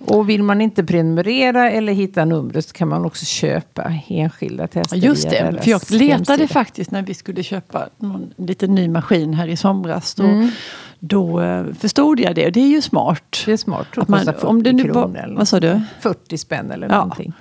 Och 0.01 0.29
vill 0.29 0.43
man 0.43 0.61
inte 0.61 0.85
prenumerera 0.85 1.71
eller 1.71 1.93
hitta 1.93 2.25
numret 2.25 2.67
så 2.69 2.73
kan 2.75 2.89
man 2.89 3.05
också 3.05 3.25
köpa 3.25 3.93
enskilda 4.09 4.67
tester. 4.67 4.97
Just 4.97 5.31
det, 5.31 5.59
för 5.63 5.71
jag 5.71 5.81
letade 5.91 6.13
hemsida. 6.15 6.49
faktiskt 6.49 6.91
när 6.91 7.03
vi 7.03 7.15
skulle 7.15 7.43
köpa 7.43 7.89
någon 7.99 8.33
liten 8.37 8.75
ny 8.75 8.89
maskin 8.89 9.35
här 9.35 9.49
i 9.49 9.57
somras. 9.57 10.15
Då, 10.15 10.23
Mm. 10.25 10.51
Då 11.01 11.41
eh, 11.41 11.65
förstod 11.79 12.21
jag 12.21 12.35
det 12.35 12.47
och 12.47 12.53
det 12.53 12.61
är 12.61 12.69
ju 12.69 12.83
smart. 12.83 13.43
Det 13.47 13.53
är 13.53 13.57
smart. 13.57 13.87
Att 13.97 14.07
det 14.07 14.11
man, 14.11 14.19
kostar 14.19 14.33
40 14.33 14.47
om 14.47 14.63
det 14.63 14.73
nu 14.73 14.83
kronor. 14.83 15.25
var, 15.29 15.35
vad 15.37 15.49
sa 15.49 15.61
du? 15.61 15.81
40 16.01 16.39
spänn 16.39 16.71
eller 16.71 16.89
Ja. 16.89 16.95
någonting. 16.97 17.33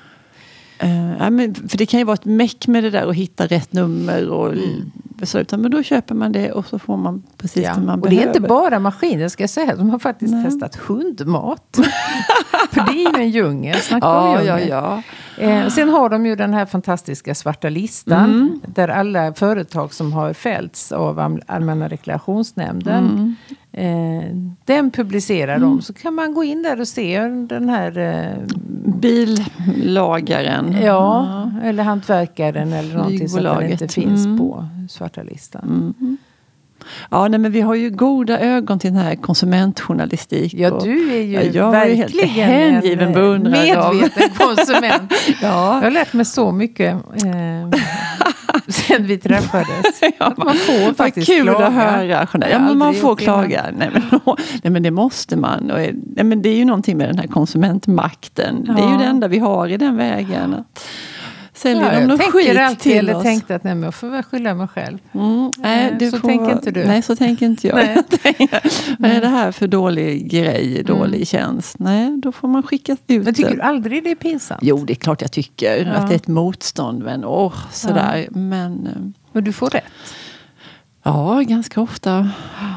Eh, 0.79 1.17
ja, 1.19 1.29
men, 1.29 1.55
för 1.55 1.77
det 1.77 1.85
kan 1.85 1.99
ju 1.99 2.03
vara 2.03 2.13
ett 2.13 2.25
meck 2.25 2.67
med 2.67 2.83
det 2.83 2.89
där 2.89 3.07
att 3.07 3.15
hitta 3.15 3.45
rätt 3.47 3.73
nummer 3.73 4.29
och 4.29 4.53
besluta. 5.03 5.57
Men 5.57 5.71
då 5.71 5.83
köper 5.83 6.15
man 6.15 6.31
det 6.31 6.51
och 6.51 6.65
så 6.65 6.79
får 6.79 6.97
man 6.97 7.23
precis 7.37 7.63
Ja. 7.63 7.73
det 7.75 7.81
man 7.81 7.99
Och 8.01 8.09
det 8.09 8.15
behöver. 8.15 8.23
är 8.33 8.37
inte 8.37 8.47
bara 8.49 8.79
maskiner 8.79 9.27
ska 9.27 9.43
jag 9.43 9.49
säga. 9.49 9.75
De 9.75 9.89
har 9.89 9.99
faktiskt 9.99 10.33
Nej. 10.33 10.43
testat 10.45 10.75
hundmat. 10.75 11.63
För 12.71 12.81
det 12.93 13.03
är 13.05 13.17
ju 13.17 13.23
en 13.23 13.29
djungel. 13.29 13.77
Snacka 13.77 14.07
om 14.07 14.13
Ja, 14.25 14.43
ja, 14.43 14.59
djungel. 14.59 14.69
ja. 14.69 15.01
Eh, 15.37 15.67
sen 15.67 15.89
har 15.89 16.09
de 16.09 16.25
ju 16.25 16.35
den 16.35 16.53
här 16.53 16.65
fantastiska 16.65 17.35
svarta 17.35 17.69
listan. 17.69 18.23
Mm. 18.29 18.61
Där 18.65 18.87
alla 18.87 19.33
företag 19.33 19.93
som 19.93 20.13
har 20.13 20.33
fällts 20.33 20.91
av 20.91 21.39
Allmänna 21.47 21.87
reklamationsnämnden. 21.87 23.05
Mm. 23.05 23.35
Eh, 23.71 24.23
den 24.65 24.91
publicerar 24.91 25.59
de. 25.59 25.81
Så 25.81 25.93
kan 25.93 26.13
man 26.13 26.33
gå 26.33 26.43
in 26.43 26.63
där 26.63 26.79
och 26.81 26.87
se 26.87 27.19
den 27.27 27.69
här 27.69 27.97
eh, 27.97 28.43
Billagaren. 28.99 30.75
Ja, 30.81 31.51
eller 31.63 31.83
hantverkaren 31.83 32.73
eller 32.73 32.95
någonting 32.95 33.17
Flygbolaget. 33.29 33.71
inte 33.71 33.87
finns 33.87 34.25
Mm. 34.25 34.37
på 34.37 34.65
svarta 34.89 35.23
listan. 35.23 35.93
Ja, 37.11 37.27
nej, 37.27 37.39
men 37.39 37.51
vi 37.51 37.61
har 37.61 37.75
ju 37.75 37.89
goda 37.89 38.39
ögon 38.39 38.79
till 38.79 38.93
den 38.93 39.01
här 39.01 39.15
konsumentjournalistik. 39.15 40.53
Ja, 40.53 40.79
du 40.83 41.11
är 41.15 41.21
ju 41.21 41.33
Ja, 41.35 41.41
jag 41.41 41.71
var 41.71 41.85
ju 41.85 41.95
helt 41.95 42.15
verkligen 42.15 42.49
hängiven 42.49 43.07
av- 43.17 43.39
medveten 43.39 44.29
konsument. 44.37 45.13
Jag 45.41 45.49
Ja, 45.51 45.79
har 45.83 45.91
lärt 45.91 46.13
mig 46.13 46.25
så 46.25 46.51
mycket 46.51 46.93
eh, 46.93 47.79
sen 48.67 49.05
vi 49.07 49.17
träffades. 49.17 50.01
Man 50.37 50.55
får 50.55 50.93
faktiskt 50.93 51.27
kul 51.27 51.43
klaga. 51.47 51.67
att 51.67 51.73
höra. 51.73 52.03
Jeanette. 52.03 52.37
Jag 52.39 52.51
Ja, 52.51 52.59
men 52.59 52.77
man 52.77 52.93
får 52.93 53.15
klaga. 53.15 53.65
Nej 53.77 53.89
men, 53.93 54.03
nej, 54.63 54.71
men 54.73 54.83
det 54.83 54.91
måste 54.91 55.37
man. 55.37 55.63
Nej, 55.63 56.23
men 56.23 56.41
det 56.41 56.49
är 56.49 56.55
ju 56.55 56.65
någonting 56.65 56.97
med 56.97 57.09
den 57.09 57.17
här 57.17 57.27
konsumentmakten. 57.27 58.63
Det 58.63 58.71
är 58.81 58.87
ju 58.87 58.91
Ja. 58.93 58.97
det 58.97 59.05
enda 59.05 59.27
vi 59.27 59.39
har 59.39 59.67
i 59.67 59.77
den 59.77 59.97
vägen. 59.97 60.53
Att 60.53 60.83
Säljer 61.57 61.83
Ja, 61.83 61.89
de 61.91 61.99
jag 61.99 62.07
någon 62.07 62.19
skit 62.19 62.57
alltid, 62.59 62.79
till 62.79 62.97
eller 62.97 63.15
oss? 63.15 63.23
tänkte 63.23 63.55
att 63.55 63.63
nej, 63.63 63.75
men 63.75 63.83
jag 63.83 63.95
får 63.95 64.07
väl 64.09 64.23
skylla 64.23 64.53
mig 64.53 64.67
själv. 64.67 64.97
Mm, 65.13 65.51
nej, 65.57 65.87
Eh, 65.91 65.97
det 65.99 66.11
så 66.11 66.17
får 66.19 66.27
tänker 66.27 66.51
inte 66.51 66.71
du. 66.71 66.85
Nej, 66.85 67.01
så 67.01 67.15
tänker 67.15 67.45
inte 67.45 67.67
jag. 67.67 67.75
Nej. 67.75 67.97
Jag 68.51 68.61
Vad 68.99 69.11
är 69.11 69.21
det 69.21 69.27
här 69.27 69.51
för 69.51 69.67
dålig 69.67 70.31
grej, 70.31 70.83
dålig 70.83 71.27
tjänst? 71.27 71.79
Nej, 71.79 72.17
då 72.21 72.31
får 72.31 72.47
man 72.47 72.63
skicka 72.63 72.91
ut 72.93 72.99
Mm. 73.07 73.23
Men 73.23 73.33
tycker 73.33 73.55
du 73.55 73.61
aldrig 73.61 74.03
det 74.03 74.11
är 74.11 74.15
pinsamt? 74.15 74.59
Jo, 74.63 74.77
det 74.85 74.93
är 74.93 74.95
klart 74.95 75.21
jag 75.21 75.31
tycker 75.31 75.85
Ja. 75.85 75.91
att 75.93 76.07
det 76.07 76.13
är 76.13 76.15
ett 76.15 76.27
motstånd. 76.27 77.03
Men 77.03 77.25
åh, 77.25 77.53
sådär. 77.71 78.27
Men 78.31 78.87
eh, 78.87 78.93
Men 79.31 79.43
du 79.43 79.53
får 79.53 79.69
rätt. 79.69 79.83
Ja, 81.07 81.41
ganska 81.47 81.81
ofta. 81.81 82.29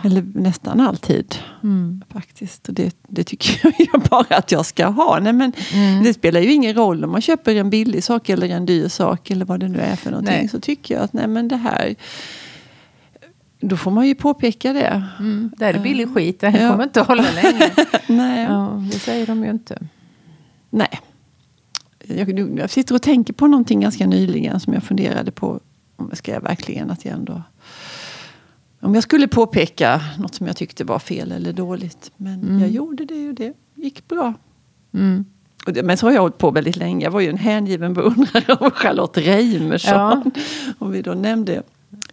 Eller 0.04 0.22
nästan 0.34 0.80
alltid. 0.80 1.34
Mm. 1.62 2.02
Faktiskt. 2.12 2.68
Och 2.68 2.74
det, 2.74 2.96
det 3.08 3.24
tycker 3.24 3.60
jag 3.92 4.02
bara 4.02 4.36
att 4.36 4.52
jag 4.52 4.66
ska 4.66 4.86
ha. 4.86 5.18
Nej, 5.20 5.32
men 5.32 5.52
Mm. 5.74 6.02
Det 6.04 6.14
spelar 6.14 6.40
ju 6.40 6.52
ingen 6.52 6.74
roll 6.74 7.04
om 7.04 7.10
man 7.12 7.20
köper 7.20 7.54
en 7.56 7.70
billig 7.70 8.04
sak 8.04 8.28
eller 8.28 8.48
en 8.48 8.66
dyr 8.66 8.88
sak. 8.88 9.30
Eller 9.30 9.44
vad 9.44 9.60
det 9.60 9.68
nu 9.68 9.78
är 9.78 9.96
för 9.96 10.10
någonting. 10.10 10.34
Nej. 10.34 10.48
Så 10.48 10.60
tycker 10.60 10.94
jag 10.94 11.04
att 11.04 11.12
nej, 11.12 11.26
men 11.26 11.48
det 11.48 11.56
här. 11.56 11.94
Då 13.60 13.76
får 13.76 13.90
man 13.90 14.06
ju 14.08 14.14
påpeka 14.14 14.72
det. 14.72 15.02
Mm. 15.18 15.52
Det 15.56 15.64
här 15.64 15.74
är 15.74 15.78
billig 15.78 16.14
skit, 16.14 16.40
det 16.40 16.48
här 16.48 16.62
Ja. 16.62 16.70
kommer 16.70 16.84
inte 16.84 17.00
att 17.00 17.06
hålla 17.06 17.22
länge. 17.42 17.70
Nej. 18.08 18.42
Ja, 18.44 18.82
det 18.92 18.98
säger 18.98 19.26
de 19.26 19.44
ju 19.44 19.50
inte. 19.50 19.78
Nej. 20.70 21.00
Jag, 22.06 22.58
jag 22.58 22.70
sitter 22.70 22.94
och 22.94 23.02
tänker 23.02 23.32
på 23.32 23.46
någonting 23.46 23.80
ganska 23.80 24.06
nyligen 24.06 24.60
som 24.60 24.74
jag 24.74 24.82
funderade 24.82 25.30
på. 25.30 25.60
Ska 26.12 26.32
jag 26.32 26.40
verkligen 26.40 26.90
att 26.90 27.04
jag 27.04 27.14
ändå... 27.14 27.42
Om 28.82 28.94
jag 28.94 29.02
skulle 29.02 29.28
påpeka 29.28 30.00
något 30.18 30.34
som 30.34 30.46
jag 30.46 30.56
tyckte 30.56 30.84
var 30.84 30.98
fel 30.98 31.32
eller 31.32 31.52
dåligt. 31.52 32.10
Men 32.16 32.34
Mm. 32.42 32.60
jag 32.60 32.70
gjorde 32.70 33.04
det 33.04 33.28
och 33.28 33.34
det 33.34 33.52
gick 33.74 34.08
bra. 34.08 34.34
Mm. 34.94 35.24
Det, 35.66 35.82
men 35.82 35.96
så 35.96 36.06
har 36.06 36.12
jag 36.12 36.20
hållit 36.20 36.38
på 36.38 36.50
väldigt 36.50 36.76
länge. 36.76 37.04
Jag 37.04 37.10
var 37.10 37.20
ju 37.20 37.28
en 37.30 37.38
hängiven 37.38 37.94
beundrare 37.94 38.54
av 38.60 38.70
Charlotte 38.70 39.18
Reimersson. 39.18 39.94
Ja. 39.94 40.22
Om 40.78 40.90
vi 40.90 41.02
då 41.02 41.14
nämnde 41.14 41.62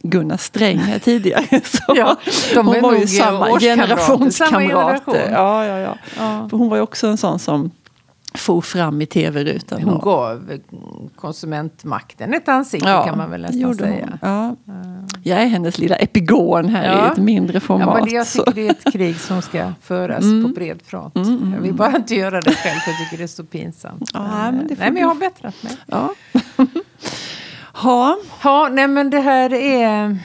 Gunnar 0.02 0.38
Sträng 0.38 0.78
här 0.78 1.00
tidigare. 1.00 1.62
Så 1.66 1.94
Ja, 1.96 2.16
de 2.54 2.68
hon 2.68 2.82
var 2.82 2.96
ju 2.96 3.08
samma 3.08 3.40
årskamrater, 3.52 3.60
generationskamrat. 3.60 4.34
samma 4.34 4.62
generation. 4.62 5.16
Ja, 5.34 5.66
ja, 5.66 5.78
ja. 5.80 5.98
Ja. 6.18 6.48
Hon 6.52 6.70
var 6.70 6.78
ju 6.78 6.84
också 6.84 7.08
en 7.08 7.18
sån 7.18 7.40
som 7.40 7.72
for 8.36 8.62
fram 8.62 9.02
i 9.02 9.06
tv-rutan. 9.06 9.82
Hon 9.84 10.00
gav 10.00 10.52
eh, 10.52 10.60
konsumentmakten 11.16 12.34
ett 12.34 12.48
ansikte 12.48 13.02
kan 13.06 13.18
man 13.18 13.32
väl 13.32 13.42
nästan 13.42 13.76
säga. 13.76 14.20
Ja. 14.22 14.56
Jag 15.24 15.42
är 15.42 15.48
hennes 15.48 15.78
lilla 15.78 15.96
epigon 15.96 16.70
här 16.70 16.86
Ja. 16.98 17.08
i 17.08 17.12
ett 17.12 17.18
mindre 17.18 17.54
Ja, 17.56 17.60
format. 17.60 17.96
men 17.96 18.06
det, 18.06 18.12
jag 18.16 18.28
tycker 18.28 18.52
det 18.54 18.68
är 18.68 18.72
ett 18.72 18.94
krig 18.94 19.20
som 19.20 19.42
ska 19.42 19.74
föras 19.82 20.24
Mm. 20.24 20.44
på 20.44 20.50
bred 20.50 20.82
front. 20.86 21.14
Jag 21.54 21.62
vill 21.62 21.74
bara 21.74 21.96
inte 21.96 22.16
göra 22.16 22.42
det 22.42 22.52
själv 22.56 22.80
för 22.80 22.92
jag 22.92 23.00
tycker 23.00 23.18
det 23.18 23.24
är 23.24 23.28
så 23.28 23.44
pinsamt. 23.44 24.12
Ja, 24.14 24.52
men 24.52 24.68
det 24.68 24.76
får 24.76 24.82
nej, 24.84 24.92
men 24.92 25.02
jag 25.02 25.08
har 25.08 25.16
bättrat 25.16 25.64
mig. 25.64 25.74
Ja. 25.86 26.14
ha. 27.74 28.18
Ja, 28.44 28.70
nej 28.72 28.88
men 28.88 29.10
det 29.10 29.20
här 29.20 29.54
är 29.54 30.18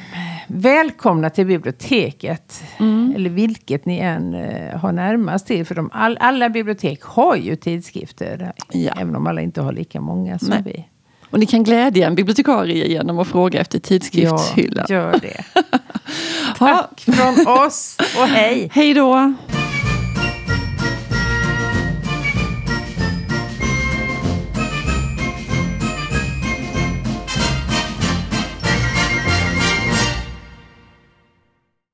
välkomna 0.46 1.30
till 1.30 1.46
biblioteket. 1.46 2.62
Mm. 2.78 3.12
Eller 3.16 3.30
vilket 3.30 3.86
ni 3.86 3.98
än 3.98 4.34
eh, 4.34 4.78
har 4.78 4.92
närmast 4.92 5.46
till. 5.46 5.66
För 5.66 5.74
de, 5.74 5.90
all, 5.92 6.18
alla 6.20 6.48
bibliotek 6.48 7.02
har 7.02 7.36
ju 7.36 7.56
tidskrifter. 7.56 8.52
Ja. 8.72 8.92
Även 8.96 9.16
om 9.16 9.26
alla 9.26 9.40
inte 9.40 9.60
har 9.60 9.72
lika 9.72 10.00
många 10.00 10.38
som 10.38 10.48
Nej. 10.48 10.62
vi. 10.64 10.88
Och 11.30 11.38
ni 11.38 11.46
kan 11.46 11.64
glädja 11.64 12.06
en 12.06 12.14
bibliotekarie 12.14 12.86
genom 12.86 13.18
att 13.18 13.28
fråga 13.28 13.60
efter 13.60 13.78
tidskriftshyllan. 13.78 14.86
Ja, 14.88 14.94
gör 14.94 15.18
det. 15.22 15.44
Tack 16.58 17.00
från 17.00 17.46
oss 17.66 17.96
och 18.16 18.26
hej! 18.26 18.68
Hej 18.72 18.94
då! 18.94 19.34